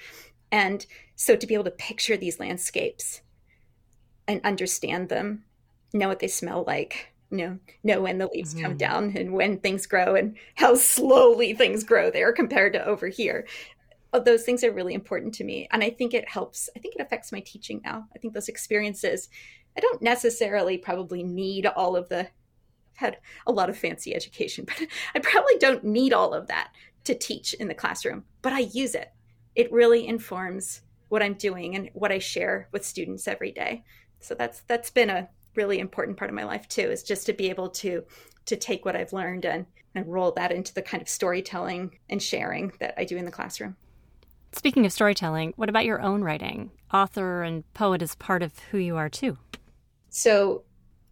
And 0.50 0.86
so 1.16 1.36
to 1.36 1.46
be 1.46 1.54
able 1.54 1.64
to 1.64 1.70
picture 1.70 2.16
these 2.16 2.40
landscapes 2.40 3.20
and 4.28 4.40
understand 4.44 5.08
them, 5.08 5.44
know 5.92 6.08
what 6.08 6.18
they 6.18 6.28
smell 6.28 6.64
like, 6.66 7.12
know, 7.30 7.58
know 7.82 8.00
when 8.00 8.18
the 8.18 8.28
leaves 8.28 8.54
mm-hmm. 8.54 8.64
come 8.64 8.76
down 8.76 9.16
and 9.16 9.32
when 9.32 9.58
things 9.58 9.86
grow 9.86 10.14
and 10.14 10.36
how 10.54 10.74
slowly 10.74 11.54
things 11.54 11.84
grow 11.84 12.10
there 12.10 12.32
compared 12.32 12.72
to 12.74 12.84
over 12.84 13.08
here. 13.08 13.46
Those 14.12 14.44
things 14.44 14.64
are 14.64 14.72
really 14.72 14.94
important 14.94 15.34
to 15.34 15.44
me. 15.44 15.68
And 15.70 15.82
I 15.82 15.90
think 15.90 16.14
it 16.14 16.28
helps. 16.28 16.70
I 16.74 16.78
think 16.78 16.94
it 16.94 17.02
affects 17.02 17.32
my 17.32 17.40
teaching 17.40 17.82
now. 17.84 18.06
I 18.14 18.18
think 18.18 18.32
those 18.32 18.48
experiences, 18.48 19.28
I 19.76 19.80
don't 19.80 20.00
necessarily 20.00 20.78
probably 20.78 21.22
need 21.22 21.66
all 21.66 21.96
of 21.96 22.08
the 22.08 22.28
had 22.94 23.18
a 23.46 23.52
lot 23.52 23.68
of 23.68 23.76
fancy 23.76 24.14
education, 24.14 24.64
but 24.66 24.86
I 25.14 25.18
probably 25.20 25.58
don't 25.58 25.84
need 25.84 26.12
all 26.12 26.32
of 26.34 26.48
that 26.48 26.70
to 27.04 27.14
teach 27.14 27.54
in 27.54 27.68
the 27.68 27.74
classroom, 27.74 28.24
but 28.42 28.52
I 28.52 28.60
use 28.60 28.94
it. 28.94 29.10
It 29.54 29.72
really 29.72 30.06
informs 30.06 30.82
what 31.08 31.22
I'm 31.22 31.34
doing 31.34 31.76
and 31.76 31.90
what 31.92 32.10
I 32.10 32.18
share 32.18 32.68
with 32.72 32.84
students 32.84 33.28
every 33.28 33.52
day. 33.52 33.84
So 34.26 34.34
that's 34.34 34.60
that's 34.62 34.90
been 34.90 35.10
a 35.10 35.28
really 35.54 35.78
important 35.78 36.16
part 36.16 36.30
of 36.30 36.34
my 36.34 36.44
life 36.44 36.68
too, 36.68 36.90
is 36.90 37.02
just 37.02 37.26
to 37.26 37.32
be 37.32 37.48
able 37.48 37.70
to 37.70 38.04
to 38.46 38.56
take 38.56 38.84
what 38.84 38.96
I've 38.96 39.12
learned 39.12 39.44
and, 39.44 39.66
and 39.94 40.06
roll 40.06 40.32
that 40.32 40.52
into 40.52 40.74
the 40.74 40.82
kind 40.82 41.00
of 41.00 41.08
storytelling 41.08 41.98
and 42.08 42.22
sharing 42.22 42.72
that 42.80 42.94
I 42.96 43.04
do 43.04 43.16
in 43.16 43.24
the 43.24 43.30
classroom. 43.30 43.76
Speaking 44.52 44.86
of 44.86 44.92
storytelling, 44.92 45.52
what 45.56 45.68
about 45.68 45.84
your 45.84 46.00
own 46.00 46.22
writing? 46.22 46.70
Author 46.92 47.42
and 47.42 47.64
poet 47.74 48.02
is 48.02 48.14
part 48.14 48.42
of 48.42 48.58
who 48.70 48.78
you 48.78 48.96
are 48.96 49.08
too. 49.08 49.38
So 50.10 50.62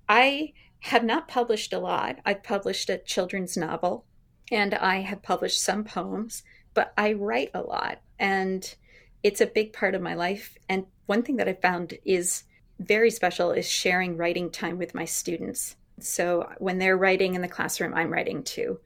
I 0.08 0.52
have 0.80 1.04
not 1.04 1.28
published 1.28 1.72
a 1.72 1.78
lot. 1.78 2.18
I've 2.24 2.42
published 2.42 2.90
a 2.90 2.98
children's 2.98 3.56
novel 3.56 4.04
and 4.52 4.74
I 4.74 5.00
have 5.00 5.22
published 5.22 5.62
some 5.62 5.84
poems, 5.84 6.42
but 6.72 6.92
I 6.96 7.12
write 7.14 7.50
a 7.54 7.62
lot 7.62 8.00
and 8.18 8.74
it's 9.22 9.40
a 9.40 9.46
big 9.46 9.72
part 9.72 9.94
of 9.94 10.02
my 10.02 10.14
life. 10.14 10.56
And 10.68 10.86
one 11.06 11.22
thing 11.22 11.36
that 11.36 11.48
I 11.48 11.54
found 11.54 11.94
is 12.04 12.44
very 12.78 13.10
special 13.10 13.52
is 13.52 13.68
sharing 13.68 14.16
writing 14.16 14.50
time 14.50 14.78
with 14.78 14.94
my 14.94 15.04
students. 15.04 15.76
So 16.00 16.48
when 16.58 16.78
they're 16.78 16.96
writing 16.96 17.34
in 17.34 17.42
the 17.42 17.48
classroom, 17.48 17.94
I'm 17.94 18.12
writing 18.12 18.42
too. 18.42 18.80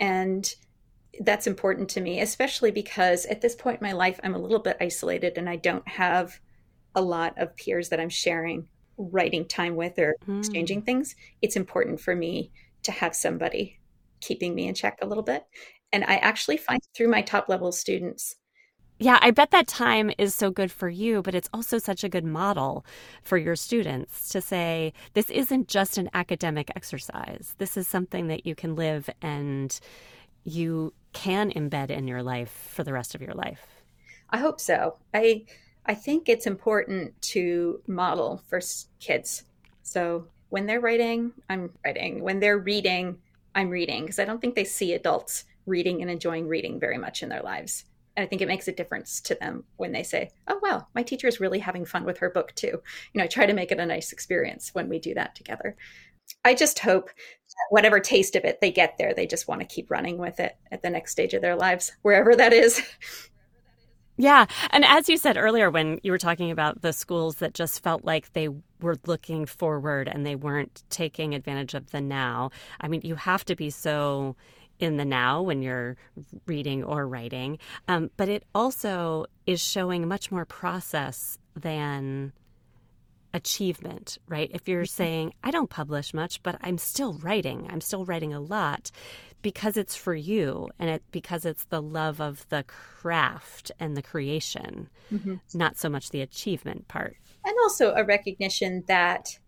And 0.00 0.52
that's 1.20 1.46
important 1.46 1.88
to 1.90 2.00
me, 2.00 2.20
especially 2.20 2.70
because 2.70 3.26
at 3.26 3.40
this 3.40 3.54
point 3.54 3.80
in 3.80 3.86
my 3.86 3.92
life, 3.92 4.18
I'm 4.22 4.34
a 4.34 4.38
little 4.38 4.58
bit 4.58 4.78
isolated 4.80 5.38
and 5.38 5.48
I 5.48 5.56
don't 5.56 5.86
have 5.86 6.40
a 6.94 7.02
lot 7.02 7.34
of 7.38 7.54
peers 7.56 7.88
that 7.90 8.00
I'm 8.00 8.08
sharing 8.08 8.66
writing 8.96 9.46
time 9.46 9.76
with 9.76 9.98
or 9.98 10.16
mm. 10.26 10.38
exchanging 10.38 10.82
things. 10.82 11.14
It's 11.42 11.56
important 11.56 12.00
for 12.00 12.14
me 12.14 12.50
to 12.84 12.92
have 12.92 13.14
somebody 13.14 13.78
keeping 14.20 14.54
me 14.54 14.68
in 14.68 14.74
check 14.74 14.98
a 15.02 15.06
little 15.06 15.22
bit. 15.22 15.44
And 15.92 16.04
I 16.04 16.16
actually 16.16 16.56
find 16.56 16.80
through 16.94 17.08
my 17.08 17.22
top 17.22 17.48
level 17.48 17.72
students. 17.72 18.36
Yeah, 19.04 19.18
I 19.20 19.32
bet 19.32 19.50
that 19.50 19.68
time 19.68 20.10
is 20.16 20.34
so 20.34 20.50
good 20.50 20.72
for 20.72 20.88
you, 20.88 21.20
but 21.20 21.34
it's 21.34 21.50
also 21.52 21.76
such 21.76 22.04
a 22.04 22.08
good 22.08 22.24
model 22.24 22.86
for 23.22 23.36
your 23.36 23.54
students 23.54 24.30
to 24.30 24.40
say, 24.40 24.94
this 25.12 25.28
isn't 25.28 25.68
just 25.68 25.98
an 25.98 26.08
academic 26.14 26.70
exercise. 26.74 27.54
This 27.58 27.76
is 27.76 27.86
something 27.86 28.28
that 28.28 28.46
you 28.46 28.54
can 28.54 28.76
live 28.76 29.10
and 29.20 29.78
you 30.44 30.94
can 31.12 31.50
embed 31.50 31.90
in 31.90 32.08
your 32.08 32.22
life 32.22 32.70
for 32.72 32.82
the 32.82 32.94
rest 32.94 33.14
of 33.14 33.20
your 33.20 33.34
life. 33.34 33.82
I 34.30 34.38
hope 34.38 34.58
so. 34.58 34.96
I 35.12 35.44
I 35.84 35.92
think 35.92 36.30
it's 36.30 36.46
important 36.46 37.20
to 37.34 37.82
model 37.86 38.42
for 38.48 38.62
kids. 39.00 39.44
So 39.82 40.28
when 40.48 40.64
they're 40.64 40.80
writing, 40.80 41.34
I'm 41.50 41.72
writing. 41.84 42.22
When 42.22 42.40
they're 42.40 42.56
reading, 42.56 43.18
I'm 43.54 43.68
reading 43.68 44.04
because 44.04 44.18
I 44.18 44.24
don't 44.24 44.40
think 44.40 44.54
they 44.54 44.64
see 44.64 44.94
adults 44.94 45.44
reading 45.66 46.00
and 46.00 46.10
enjoying 46.10 46.48
reading 46.48 46.80
very 46.80 46.96
much 46.96 47.22
in 47.22 47.28
their 47.28 47.42
lives. 47.42 47.84
I 48.16 48.26
think 48.26 48.42
it 48.42 48.48
makes 48.48 48.68
a 48.68 48.72
difference 48.72 49.20
to 49.22 49.34
them 49.34 49.64
when 49.76 49.92
they 49.92 50.02
say, 50.02 50.30
"Oh 50.48 50.60
wow, 50.62 50.86
my 50.94 51.02
teacher 51.02 51.26
is 51.26 51.40
really 51.40 51.58
having 51.58 51.84
fun 51.84 52.04
with 52.04 52.18
her 52.18 52.30
book 52.30 52.54
too." 52.54 52.66
You 53.12 53.18
know, 53.18 53.24
I 53.24 53.28
try 53.28 53.46
to 53.46 53.52
make 53.52 53.72
it 53.72 53.80
a 53.80 53.86
nice 53.86 54.12
experience 54.12 54.74
when 54.74 54.88
we 54.88 54.98
do 54.98 55.14
that 55.14 55.34
together. 55.34 55.76
I 56.44 56.54
just 56.54 56.78
hope 56.78 57.10
whatever 57.70 58.00
taste 58.00 58.36
of 58.36 58.44
it 58.44 58.60
they 58.60 58.70
get 58.70 58.96
there, 58.98 59.14
they 59.14 59.26
just 59.26 59.48
want 59.48 59.60
to 59.60 59.66
keep 59.66 59.90
running 59.90 60.18
with 60.18 60.40
it 60.40 60.56
at 60.70 60.82
the 60.82 60.90
next 60.90 61.12
stage 61.12 61.34
of 61.34 61.42
their 61.42 61.56
lives, 61.56 61.92
wherever 62.02 62.34
that 62.36 62.52
is. 62.52 62.82
Yeah. 64.16 64.46
And 64.70 64.84
as 64.84 65.08
you 65.08 65.16
said 65.16 65.36
earlier, 65.36 65.70
when 65.70 65.98
you 66.04 66.12
were 66.12 66.18
talking 66.18 66.52
about 66.52 66.82
the 66.82 66.92
schools 66.92 67.36
that 67.36 67.52
just 67.52 67.82
felt 67.82 68.04
like 68.04 68.32
they 68.32 68.48
were 68.80 68.96
looking 69.06 69.44
forward 69.44 70.06
and 70.06 70.24
they 70.24 70.36
weren't 70.36 70.84
taking 70.88 71.34
advantage 71.34 71.74
of 71.74 71.90
the 71.90 72.00
now, 72.00 72.50
I 72.80 72.86
mean, 72.86 73.00
you 73.02 73.16
have 73.16 73.44
to 73.46 73.56
be 73.56 73.70
so 73.70 74.36
in 74.78 74.96
the 74.96 75.04
now 75.04 75.42
when 75.42 75.62
you're 75.62 75.96
reading 76.46 76.84
or 76.84 77.06
writing. 77.06 77.58
Um, 77.88 78.10
but 78.16 78.28
it 78.28 78.44
also 78.54 79.26
is 79.46 79.62
showing 79.62 80.08
much 80.08 80.30
more 80.30 80.44
process 80.44 81.38
than 81.56 82.32
achievement, 83.32 84.18
right? 84.28 84.50
If 84.52 84.68
you're 84.68 84.82
mm-hmm. 84.82 85.02
saying, 85.02 85.34
I 85.42 85.50
don't 85.50 85.70
publish 85.70 86.14
much, 86.14 86.42
but 86.42 86.56
I'm 86.60 86.78
still 86.78 87.14
writing, 87.14 87.68
I'm 87.70 87.80
still 87.80 88.04
writing 88.04 88.32
a 88.32 88.40
lot, 88.40 88.90
because 89.44 89.76
it's 89.76 89.94
for 89.94 90.14
you 90.14 90.70
and 90.78 90.88
it 90.88 91.02
because 91.12 91.44
it's 91.44 91.64
the 91.66 91.82
love 91.82 92.18
of 92.18 92.48
the 92.48 92.64
craft 92.66 93.70
and 93.78 93.94
the 93.94 94.00
creation 94.00 94.88
mm-hmm. 95.12 95.34
not 95.52 95.76
so 95.76 95.90
much 95.90 96.08
the 96.08 96.22
achievement 96.22 96.88
part 96.88 97.14
and 97.44 97.54
also 97.62 97.92
a 97.94 98.02
recognition 98.02 98.82
that 98.86 99.38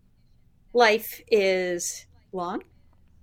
life 0.71 1.19
is 1.31 2.05
long 2.31 2.61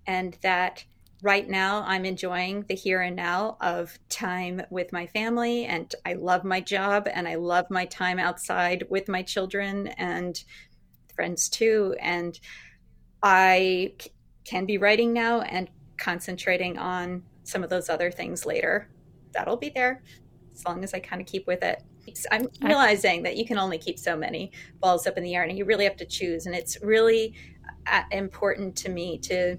and 0.04 0.36
that 0.42 0.84
right 1.24 1.48
now 1.48 1.82
i'm 1.86 2.04
enjoying 2.04 2.64
the 2.68 2.74
here 2.74 3.00
and 3.00 3.16
now 3.16 3.56
of 3.60 3.98
time 4.08 4.62
with 4.70 4.92
my 4.92 5.06
family 5.08 5.64
and 5.64 5.94
i 6.06 6.12
love 6.12 6.44
my 6.44 6.60
job 6.60 7.08
and 7.12 7.26
i 7.26 7.34
love 7.34 7.66
my 7.70 7.84
time 7.86 8.18
outside 8.18 8.84
with 8.90 9.08
my 9.08 9.22
children 9.22 9.88
and 9.88 10.44
friends 11.14 11.48
too 11.48 11.96
and 12.00 12.38
i 13.22 13.92
can 14.44 14.66
be 14.66 14.78
writing 14.78 15.12
now 15.12 15.40
and 15.40 15.68
concentrating 15.98 16.78
on 16.78 17.22
some 17.44 17.62
of 17.62 17.70
those 17.70 17.88
other 17.88 18.10
things 18.10 18.44
later. 18.46 18.88
That'll 19.32 19.56
be 19.56 19.70
there 19.70 20.02
as 20.54 20.64
long 20.64 20.84
as 20.84 20.94
I 20.94 21.00
kind 21.00 21.20
of 21.20 21.26
keep 21.26 21.46
with 21.46 21.62
it. 21.62 21.82
I'm 22.30 22.48
realizing 22.60 23.22
that 23.22 23.36
you 23.36 23.46
can 23.46 23.58
only 23.58 23.78
keep 23.78 23.98
so 23.98 24.16
many 24.16 24.52
balls 24.80 25.06
up 25.06 25.16
in 25.16 25.22
the 25.22 25.34
air 25.34 25.44
and 25.44 25.56
you 25.56 25.64
really 25.64 25.84
have 25.84 25.96
to 25.96 26.04
choose. 26.04 26.46
And 26.46 26.54
it's 26.54 26.80
really 26.82 27.34
uh, 27.86 28.02
important 28.10 28.76
to 28.76 28.90
me 28.90 29.18
to, 29.20 29.56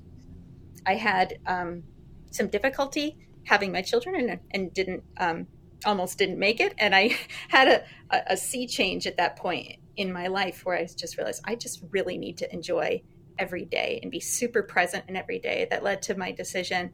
I 0.85 0.95
had 0.95 1.39
um, 1.45 1.83
some 2.31 2.47
difficulty 2.47 3.17
having 3.45 3.71
my 3.71 3.81
children 3.81 4.29
and, 4.29 4.39
and 4.51 4.73
didn't, 4.73 5.03
um, 5.17 5.47
almost 5.85 6.17
didn't 6.17 6.39
make 6.39 6.59
it. 6.59 6.73
And 6.77 6.95
I 6.95 7.15
had 7.49 7.67
a, 7.67 7.83
a, 8.15 8.33
a 8.33 8.37
sea 8.37 8.67
change 8.67 9.07
at 9.07 9.17
that 9.17 9.35
point 9.35 9.77
in 9.97 10.11
my 10.11 10.27
life 10.27 10.65
where 10.65 10.77
I 10.77 10.85
just 10.85 11.17
realized 11.17 11.41
I 11.45 11.55
just 11.55 11.83
really 11.91 12.17
need 12.17 12.37
to 12.39 12.53
enjoy 12.53 13.01
every 13.37 13.65
day 13.65 13.99
and 14.01 14.11
be 14.11 14.19
super 14.19 14.63
present 14.63 15.05
in 15.07 15.15
every 15.15 15.39
day 15.39 15.67
that 15.69 15.83
led 15.83 16.01
to 16.03 16.17
my 16.17 16.31
decision 16.31 16.91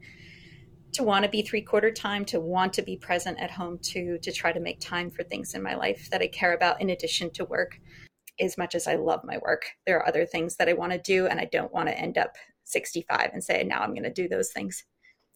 to 0.94 1.04
want 1.04 1.24
to 1.24 1.30
be 1.30 1.42
three 1.42 1.62
quarter 1.62 1.92
time 1.92 2.26
to 2.26 2.40
want 2.40 2.74
to 2.74 2.82
be 2.82 2.98
present 2.98 3.40
at 3.40 3.52
home 3.52 3.78
to 3.82 4.18
to 4.20 4.32
try 4.32 4.52
to 4.52 4.60
make 4.60 4.80
time 4.80 5.10
for 5.10 5.24
things 5.24 5.54
in 5.54 5.62
my 5.62 5.76
life 5.76 6.10
that 6.12 6.22
i 6.22 6.28
care 6.28 6.54
about 6.54 6.82
in 6.82 6.90
addition 6.90 7.30
to 7.32 7.46
work 7.46 7.80
as 8.40 8.58
much 8.58 8.76
as 8.76 8.88
i 8.88 8.96
love 8.96 9.22
my 9.24 9.38
work 9.44 9.66
there 9.86 9.98
are 10.00 10.08
other 10.08 10.26
things 10.26 10.56
that 10.58 10.68
i 10.68 10.74
want 10.74 10.92
to 10.92 10.98
do 11.00 11.28
and 11.28 11.40
i 11.40 11.46
don't 11.46 11.74
want 11.74 11.88
to 11.88 11.98
end 11.98 12.18
up 12.18 12.36
65 12.64 13.32
and 13.34 13.44
say, 13.44 13.64
now 13.64 13.82
I'm 13.82 13.92
going 13.92 14.04
to 14.04 14.14
do 14.14 14.28
those 14.28 14.52
things. 14.52 14.84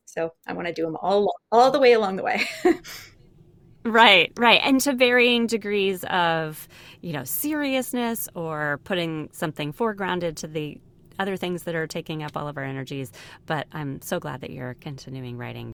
So 0.05 0.33
I 0.47 0.53
want 0.53 0.67
to 0.67 0.73
do 0.73 0.83
them 0.83 0.97
all 1.01 1.33
all 1.51 1.71
the 1.71 1.79
way 1.79 1.93
along 1.93 2.15
the 2.15 2.23
way. 2.23 2.47
right, 3.85 4.31
right. 4.37 4.61
And 4.63 4.79
to 4.81 4.93
varying 4.93 5.47
degrees 5.47 6.03
of, 6.05 6.67
you 7.01 7.11
know, 7.11 7.23
seriousness 7.23 8.29
or 8.35 8.79
putting 8.83 9.29
something 9.33 9.73
foregrounded 9.73 10.35
to 10.37 10.47
the 10.47 10.79
other 11.17 11.37
things 11.37 11.63
that 11.63 11.75
are 11.75 11.87
taking 11.87 12.23
up 12.23 12.37
all 12.37 12.47
of 12.47 12.57
our 12.57 12.63
energies. 12.63 13.11
But 13.45 13.67
I'm 13.71 14.01
so 14.01 14.19
glad 14.19 14.41
that 14.41 14.51
you're 14.51 14.75
continuing 14.75 15.37
writing. 15.37 15.73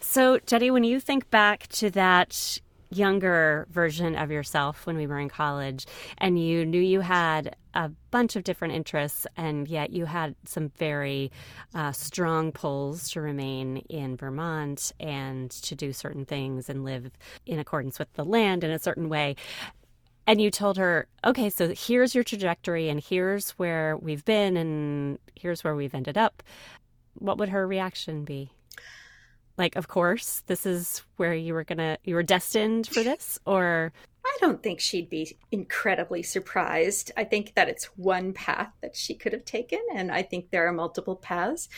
So, 0.00 0.38
Jenny, 0.46 0.70
when 0.70 0.84
you 0.84 1.00
think 1.00 1.30
back 1.30 1.66
to 1.68 1.90
that 1.90 2.60
younger 2.90 3.66
version 3.70 4.16
of 4.16 4.30
yourself 4.30 4.86
when 4.86 4.96
we 4.96 5.06
were 5.06 5.18
in 5.18 5.28
college 5.28 5.86
and 6.18 6.38
you 6.38 6.66
knew 6.66 6.80
you 6.80 7.00
had 7.00 7.56
a 7.74 7.90
bunch 8.10 8.36
of 8.36 8.44
different 8.44 8.74
interests 8.74 9.26
and 9.36 9.68
yet 9.68 9.90
you 9.90 10.04
had 10.04 10.34
some 10.44 10.68
very 10.76 11.30
uh, 11.74 11.92
strong 11.92 12.52
pulls 12.52 13.10
to 13.10 13.20
remain 13.20 13.78
in 13.88 14.16
Vermont 14.16 14.92
and 15.00 15.50
to 15.50 15.74
do 15.74 15.92
certain 15.92 16.24
things 16.24 16.68
and 16.68 16.84
live 16.84 17.10
in 17.46 17.58
accordance 17.58 17.98
with 17.98 18.12
the 18.14 18.24
land 18.24 18.64
in 18.64 18.70
a 18.70 18.78
certain 18.78 19.08
way 19.08 19.36
and 20.26 20.40
you 20.40 20.50
told 20.50 20.76
her, 20.76 21.08
okay, 21.24 21.50
so 21.50 21.74
here's 21.76 22.14
your 22.14 22.24
trajectory 22.24 22.88
and 22.88 23.00
here's 23.00 23.50
where 23.52 23.96
we've 23.96 24.24
been 24.24 24.56
and 24.56 25.18
here's 25.34 25.64
where 25.64 25.74
we've 25.74 25.94
ended 25.94 26.16
up, 26.16 26.42
what 27.14 27.38
would 27.38 27.48
her 27.48 27.66
reaction 27.66 28.24
be? 28.24 28.50
Like, 29.58 29.76
of 29.76 29.88
course, 29.88 30.42
this 30.46 30.64
is 30.64 31.02
where 31.16 31.34
you 31.34 31.54
were 31.54 31.64
gonna, 31.64 31.98
you 32.04 32.14
were 32.14 32.22
destined 32.22 32.86
for 32.86 33.02
this, 33.02 33.38
or? 33.44 33.92
I 34.24 34.36
don't 34.40 34.62
think 34.62 34.80
she'd 34.80 35.10
be 35.10 35.36
incredibly 35.50 36.22
surprised. 36.22 37.12
I 37.16 37.24
think 37.24 37.54
that 37.54 37.68
it's 37.68 37.86
one 37.96 38.32
path 38.32 38.72
that 38.80 38.96
she 38.96 39.14
could 39.14 39.32
have 39.32 39.44
taken, 39.44 39.80
and 39.94 40.10
I 40.12 40.22
think 40.22 40.50
there 40.50 40.66
are 40.66 40.72
multiple 40.72 41.16
paths. 41.16 41.68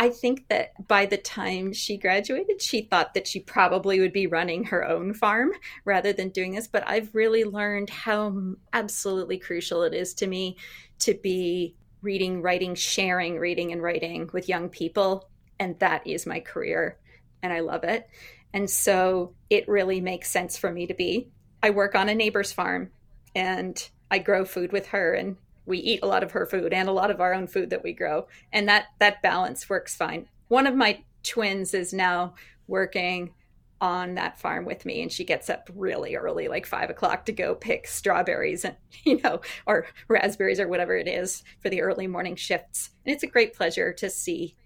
I 0.00 0.10
think 0.10 0.46
that 0.48 0.86
by 0.86 1.06
the 1.06 1.16
time 1.16 1.72
she 1.72 1.96
graduated, 1.96 2.62
she 2.62 2.82
thought 2.82 3.14
that 3.14 3.26
she 3.26 3.40
probably 3.40 3.98
would 3.98 4.12
be 4.12 4.28
running 4.28 4.62
her 4.64 4.86
own 4.86 5.12
farm 5.12 5.50
rather 5.84 6.12
than 6.12 6.28
doing 6.28 6.54
this. 6.54 6.68
But 6.68 6.86
I've 6.86 7.12
really 7.16 7.42
learned 7.42 7.90
how 7.90 8.54
absolutely 8.72 9.38
crucial 9.38 9.82
it 9.82 9.94
is 9.94 10.14
to 10.14 10.28
me 10.28 10.56
to 11.00 11.14
be 11.14 11.74
reading, 12.00 12.42
writing, 12.42 12.76
sharing 12.76 13.38
reading 13.38 13.72
and 13.72 13.82
writing 13.82 14.30
with 14.32 14.48
young 14.48 14.68
people. 14.68 15.28
And 15.58 15.76
that 15.80 16.06
is 16.06 16.26
my 16.26 16.38
career. 16.38 16.96
And 17.42 17.52
I 17.52 17.60
love 17.60 17.82
it. 17.82 18.08
And 18.52 18.70
so 18.70 19.34
it 19.50 19.68
really 19.68 20.00
makes 20.00 20.30
sense 20.30 20.56
for 20.56 20.70
me 20.70 20.86
to 20.86 20.94
be. 20.94 21.28
I 21.62 21.70
work 21.70 21.94
on 21.94 22.08
a 22.08 22.14
neighbor's 22.14 22.52
farm 22.52 22.90
and 23.34 23.88
I 24.10 24.18
grow 24.18 24.44
food 24.44 24.72
with 24.72 24.88
her 24.88 25.14
and 25.14 25.36
we 25.66 25.78
eat 25.78 26.00
a 26.02 26.06
lot 26.06 26.22
of 26.22 26.32
her 26.32 26.46
food 26.46 26.72
and 26.72 26.88
a 26.88 26.92
lot 26.92 27.10
of 27.10 27.20
our 27.20 27.34
own 27.34 27.46
food 27.46 27.70
that 27.70 27.84
we 27.84 27.92
grow. 27.92 28.26
And 28.52 28.68
that 28.68 28.86
that 28.98 29.22
balance 29.22 29.68
works 29.68 29.94
fine. 29.94 30.28
One 30.48 30.66
of 30.66 30.74
my 30.74 31.04
twins 31.22 31.74
is 31.74 31.92
now 31.92 32.34
working 32.66 33.34
on 33.80 34.14
that 34.14 34.40
farm 34.40 34.64
with 34.64 34.84
me 34.84 35.02
and 35.02 35.12
she 35.12 35.24
gets 35.24 35.48
up 35.48 35.70
really 35.72 36.16
early 36.16 36.48
like 36.48 36.66
five 36.66 36.90
o'clock 36.90 37.24
to 37.26 37.32
go 37.32 37.54
pick 37.54 37.86
strawberries 37.86 38.64
and 38.64 38.74
you 39.04 39.20
know 39.22 39.40
or 39.66 39.86
raspberries 40.08 40.58
or 40.58 40.66
whatever 40.66 40.96
it 40.96 41.06
is 41.06 41.44
for 41.60 41.70
the 41.70 41.82
early 41.82 42.06
morning 42.06 42.34
shifts. 42.34 42.90
And 43.04 43.14
it's 43.14 43.22
a 43.22 43.28
great 43.28 43.54
pleasure 43.54 43.92
to 43.94 44.10
see 44.10 44.56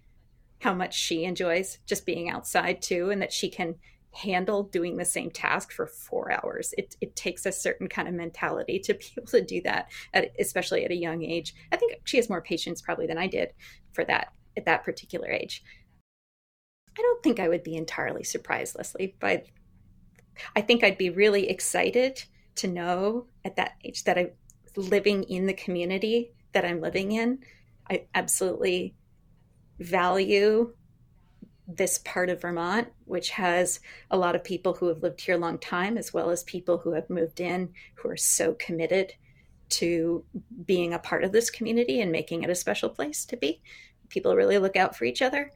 how 0.61 0.73
much 0.73 0.97
she 0.97 1.25
enjoys 1.25 1.79
just 1.85 2.05
being 2.05 2.29
outside 2.29 2.81
too 2.81 3.09
and 3.09 3.21
that 3.21 3.33
she 3.33 3.49
can 3.49 3.75
handle 4.13 4.63
doing 4.63 4.97
the 4.97 5.05
same 5.05 5.31
task 5.31 5.71
for 5.71 5.87
four 5.87 6.31
hours. 6.31 6.73
It, 6.77 6.95
it 7.01 7.15
takes 7.15 7.45
a 7.45 7.51
certain 7.51 7.87
kind 7.87 8.07
of 8.07 8.13
mentality 8.13 8.79
to 8.79 8.93
be 8.93 9.05
able 9.17 9.27
to 9.27 9.41
do 9.41 9.61
that, 9.61 9.91
at, 10.13 10.31
especially 10.39 10.85
at 10.85 10.91
a 10.91 10.95
young 10.95 11.23
age. 11.23 11.53
I 11.71 11.77
think 11.77 11.99
she 12.05 12.17
has 12.17 12.29
more 12.29 12.41
patience 12.41 12.81
probably 12.81 13.07
than 13.07 13.17
I 13.17 13.27
did 13.27 13.53
for 13.91 14.03
that 14.05 14.33
at 14.55 14.65
that 14.65 14.83
particular 14.83 15.29
age. 15.29 15.63
I 16.97 17.01
don't 17.01 17.23
think 17.23 17.39
I 17.39 17.47
would 17.47 17.63
be 17.63 17.75
entirely 17.75 18.23
surprised, 18.23 18.75
Leslie, 18.75 19.15
but 19.19 19.45
I 20.55 20.61
think 20.61 20.83
I'd 20.83 20.97
be 20.97 21.09
really 21.09 21.49
excited 21.49 22.23
to 22.55 22.67
know 22.67 23.27
at 23.43 23.55
that 23.55 23.73
age 23.83 24.03
that 24.03 24.17
I'm 24.17 24.31
living 24.75 25.23
in 25.23 25.47
the 25.47 25.53
community 25.53 26.33
that 26.53 26.65
I'm 26.65 26.81
living 26.81 27.13
in. 27.13 27.39
I 27.89 28.05
absolutely 28.13 28.95
value 29.79 30.73
this 31.67 31.99
part 31.99 32.29
of 32.29 32.41
Vermont, 32.41 32.89
which 33.05 33.29
has 33.31 33.79
a 34.11 34.17
lot 34.17 34.35
of 34.35 34.43
people 34.43 34.73
who 34.73 34.87
have 34.87 35.01
lived 35.01 35.21
here 35.21 35.35
a 35.35 35.39
long 35.39 35.57
time, 35.57 35.97
as 35.97 36.13
well 36.13 36.29
as 36.29 36.43
people 36.43 36.77
who 36.77 36.93
have 36.93 37.09
moved 37.09 37.39
in 37.39 37.73
who 37.95 38.09
are 38.09 38.17
so 38.17 38.53
committed 38.55 39.13
to 39.69 40.23
being 40.65 40.93
a 40.93 40.99
part 40.99 41.23
of 41.23 41.31
this 41.31 41.49
community 41.49 42.01
and 42.01 42.11
making 42.11 42.43
it 42.43 42.49
a 42.49 42.55
special 42.55 42.89
place 42.89 43.25
to 43.25 43.37
be. 43.37 43.61
People 44.09 44.35
really 44.35 44.57
look 44.57 44.75
out 44.75 44.95
for 44.95 45.05
each 45.05 45.21
other, 45.21 45.51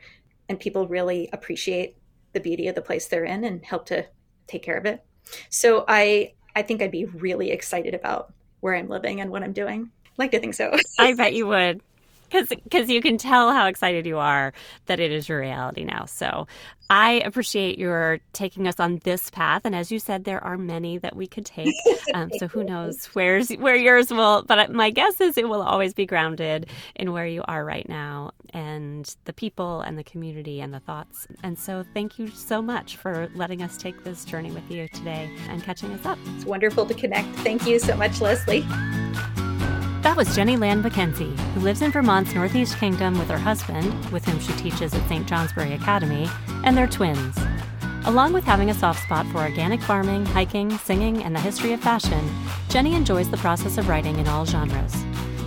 and 0.49 0.59
people 0.59 0.87
really 0.87 1.29
appreciate 1.33 1.97
the 2.33 2.39
beauty 2.39 2.67
of 2.67 2.75
the 2.75 2.81
place 2.81 3.07
they're 3.07 3.25
in 3.25 3.43
and 3.43 3.63
help 3.65 3.85
to 3.87 4.05
take 4.47 4.63
care 4.63 4.77
of 4.77 4.85
it. 4.85 5.03
So 5.49 5.83
I 5.87 6.33
I 6.55 6.63
think 6.63 6.81
I'd 6.81 6.91
be 6.91 7.05
really 7.05 7.51
excited 7.51 7.93
about 7.93 8.33
where 8.61 8.75
I'm 8.75 8.87
living 8.87 9.21
and 9.21 9.29
what 9.29 9.43
I'm 9.43 9.53
doing. 9.53 9.91
Like 10.17 10.31
to 10.31 10.39
think 10.39 10.55
so. 10.55 10.75
I 10.97 11.13
bet 11.13 11.33
you 11.33 11.47
would 11.47 11.81
because 12.29 12.89
you 12.89 13.01
can 13.01 13.17
tell 13.17 13.51
how 13.51 13.67
excited 13.67 14.05
you 14.05 14.17
are 14.17 14.53
that 14.85 14.99
it 14.99 15.11
is 15.11 15.27
your 15.29 15.39
reality 15.39 15.83
now. 15.83 16.05
So 16.05 16.47
I 16.89 17.21
appreciate 17.25 17.77
your 17.77 18.19
taking 18.31 18.67
us 18.67 18.79
on 18.79 19.01
this 19.03 19.29
path, 19.29 19.63
and 19.65 19.75
as 19.75 19.91
you 19.91 19.99
said, 19.99 20.23
there 20.23 20.41
are 20.41 20.57
many 20.57 20.97
that 20.99 21.15
we 21.15 21.27
could 21.27 21.45
take. 21.45 21.73
Um, 22.13 22.31
so 22.37 22.47
who 22.47 22.63
knows 22.63 23.05
where's 23.07 23.51
where 23.51 23.75
yours 23.75 24.11
will? 24.11 24.43
But 24.43 24.71
my 24.71 24.91
guess 24.91 25.19
is 25.19 25.37
it 25.37 25.49
will 25.49 25.61
always 25.61 25.93
be 25.93 26.05
grounded 26.05 26.69
in 26.95 27.11
where 27.11 27.27
you 27.27 27.43
are 27.47 27.65
right 27.65 27.87
now, 27.89 28.31
and 28.53 29.13
the 29.25 29.33
people, 29.33 29.81
and 29.81 29.97
the 29.97 30.05
community, 30.05 30.61
and 30.61 30.73
the 30.73 30.79
thoughts. 30.79 31.27
And 31.43 31.59
so 31.59 31.83
thank 31.93 32.17
you 32.17 32.27
so 32.29 32.61
much 32.61 32.95
for 32.95 33.29
letting 33.35 33.61
us 33.61 33.77
take 33.77 34.05
this 34.05 34.23
journey 34.23 34.51
with 34.51 34.71
you 34.71 34.87
today 34.89 35.29
and 35.49 35.61
catching 35.63 35.91
us 35.91 36.05
up. 36.05 36.17
It's 36.35 36.45
wonderful 36.45 36.85
to 36.85 36.93
connect. 36.93 37.27
Thank 37.39 37.67
you 37.67 37.77
so 37.77 37.95
much, 37.97 38.21
Leslie. 38.21 38.65
That 40.01 40.15
was 40.15 40.35
Jenny 40.35 40.57
Land 40.57 40.83
McKenzie, 40.83 41.37
who 41.53 41.61
lives 41.61 41.81
in 41.81 41.91
Vermont's 41.91 42.33
Northeast 42.33 42.77
Kingdom 42.77 43.17
with 43.17 43.29
her 43.29 43.37
husband, 43.37 43.93
with 44.11 44.23
whom 44.25 44.39
she 44.39 44.53
teaches 44.53 44.93
at 44.93 45.07
St. 45.09 45.27
Johnsbury 45.27 45.73
Academy, 45.73 46.29
and 46.63 46.77
their 46.77 46.87
twins. 46.87 47.37
Along 48.05 48.31
with 48.31 48.45
having 48.45 48.69
a 48.69 48.73
soft 48.73 49.03
spot 49.03 49.25
for 49.27 49.39
organic 49.39 49.81
farming, 49.81 50.25
hiking, 50.27 50.77
singing, 50.77 51.23
and 51.23 51.35
the 51.35 51.39
history 51.39 51.73
of 51.73 51.81
fashion, 51.81 52.29
Jenny 52.69 52.95
enjoys 52.95 53.29
the 53.29 53.37
process 53.37 53.77
of 53.77 53.89
writing 53.89 54.17
in 54.19 54.27
all 54.27 54.45
genres. 54.45 54.95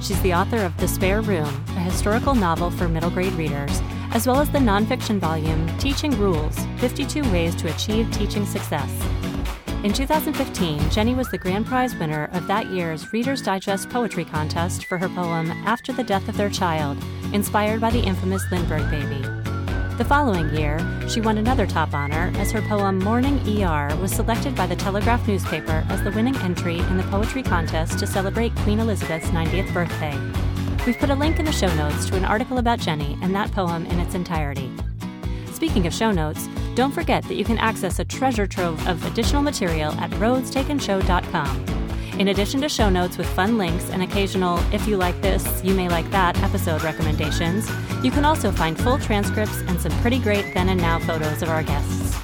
She's 0.03 0.21
the 0.23 0.35
author 0.35 0.59
of 0.59 0.77
The 0.79 0.89
Spare 0.89 1.23
Room, 1.23 1.65
a 1.69 1.81
historical 1.81 2.35
novel 2.35 2.71
for 2.71 2.89
middle 2.89 3.11
grade 3.11 3.33
readers, 3.35 3.81
as 4.13 4.27
well 4.27 4.41
as 4.41 4.51
the 4.51 4.59
nonfiction 4.59 5.19
volume 5.19 5.67
Teaching 5.79 6.11
Rules 6.19 6.59
52 6.79 7.23
Ways 7.33 7.55
to 7.57 7.73
Achieve 7.73 8.11
Teaching 8.11 8.45
Success. 8.45 8.91
In 9.83 9.95
2015, 9.95 10.91
Jenny 10.91 11.15
was 11.15 11.31
the 11.31 11.39
grand 11.39 11.65
prize 11.65 11.97
winner 11.97 12.29
of 12.33 12.47
that 12.49 12.67
year's 12.67 13.15
Reader's 13.15 13.41
Digest 13.41 13.89
Poetry 13.89 14.27
Contest 14.27 14.85
for 14.85 14.99
her 14.99 15.09
poem 15.09 15.51
After 15.65 15.91
the 15.91 16.05
Death 16.05 16.29
of 16.29 16.37
Their 16.37 16.51
Child, 16.51 17.03
inspired 17.33 17.81
by 17.81 17.89
the 17.89 18.03
infamous 18.03 18.45
Lindbergh 18.53 18.91
baby. 18.91 19.23
The 19.97 20.05
following 20.07 20.55
year, 20.55 20.79
she 21.09 21.23
won 21.23 21.39
another 21.39 21.67
top 21.67 21.95
honor 21.95 22.31
as 22.37 22.53
her 22.53 22.61
poem 22.61 22.99
Morning 22.99 23.39
ER 23.49 23.97
was 23.97 24.13
selected 24.13 24.55
by 24.55 24.67
the 24.67 24.77
Telegraph 24.77 25.27
newspaper 25.27 25.83
as 25.89 26.05
the 26.05 26.11
winning 26.11 26.37
entry 26.37 26.81
in 26.81 26.99
the 26.99 27.05
poetry 27.05 27.43
contest 27.43 27.99
to 28.01 28.07
celebrate 28.07 28.55
Queen 28.57 28.81
Elizabeth's 28.81 29.29
90th 29.29 29.73
birthday. 29.73 30.15
We've 30.85 30.99
put 30.99 31.09
a 31.09 31.15
link 31.15 31.39
in 31.39 31.47
the 31.47 31.53
show 31.53 31.75
notes 31.77 32.05
to 32.11 32.17
an 32.17 32.27
article 32.27 32.59
about 32.59 32.81
Jenny 32.81 33.17
and 33.23 33.35
that 33.35 33.51
poem 33.53 33.87
in 33.87 33.99
its 33.99 34.15
entirety. 34.15 34.71
Speaking 35.61 35.87
of 35.87 35.93
show 35.93 36.11
notes, 36.11 36.49
don't 36.75 36.91
forget 36.91 37.23
that 37.25 37.35
you 37.35 37.45
can 37.45 37.59
access 37.59 37.99
a 37.99 38.05
treasure 38.07 38.47
trove 38.47 38.89
of 38.89 39.05
additional 39.05 39.43
material 39.43 39.93
at 40.01 40.11
roadstakenShow.com. 40.13 41.67
In 42.19 42.29
addition 42.29 42.63
to 42.63 42.69
show 42.71 42.89
notes 42.89 43.19
with 43.19 43.27
fun 43.35 43.59
links 43.59 43.91
and 43.91 44.03
occasional, 44.03 44.59
if 44.73 44.89
you 44.89 44.97
like 44.97 45.21
this, 45.21 45.63
you 45.63 45.75
may 45.75 45.91
like 45.91 46.11
that 46.13 46.43
episode 46.43 46.83
recommendations, 46.83 47.71
you 48.03 48.11
can 48.11 48.25
also 48.25 48.51
find 48.51 48.81
full 48.81 48.99
transcripts 48.99 49.59
and 49.69 49.79
some 49.79 49.93
pretty 50.01 50.19
great 50.19 50.55
then 50.55 50.71
and 50.71 50.81
now 50.81 50.99
photos 50.99 51.43
of 51.43 51.51
our 51.51 51.63
guests. 51.63 52.15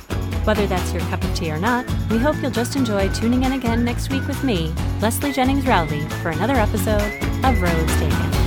Whether 0.47 0.67
that's 0.67 0.95
your 0.95 1.03
cup 1.03 1.23
of 1.23 1.35
tea 1.35 1.53
or 1.53 1.59
not, 1.59 1.85
we 2.09 2.17
hope 2.17 2.37
you'll 2.41 2.51
just 2.51 2.75
enjoy 2.75 3.11
tuning 3.13 3.43
in 3.43 3.53
again 3.53 3.85
next 3.85 4.11
week 4.11 4.27
with 4.27 4.43
me, 4.45 4.73
Leslie 5.03 5.33
Jennings 5.33 5.67
Rowley, 5.67 6.01
for 6.23 6.31
another 6.31 6.55
episode 6.55 7.03
of 7.45 7.61
Roads 7.61 7.97
Taken. 7.99 8.46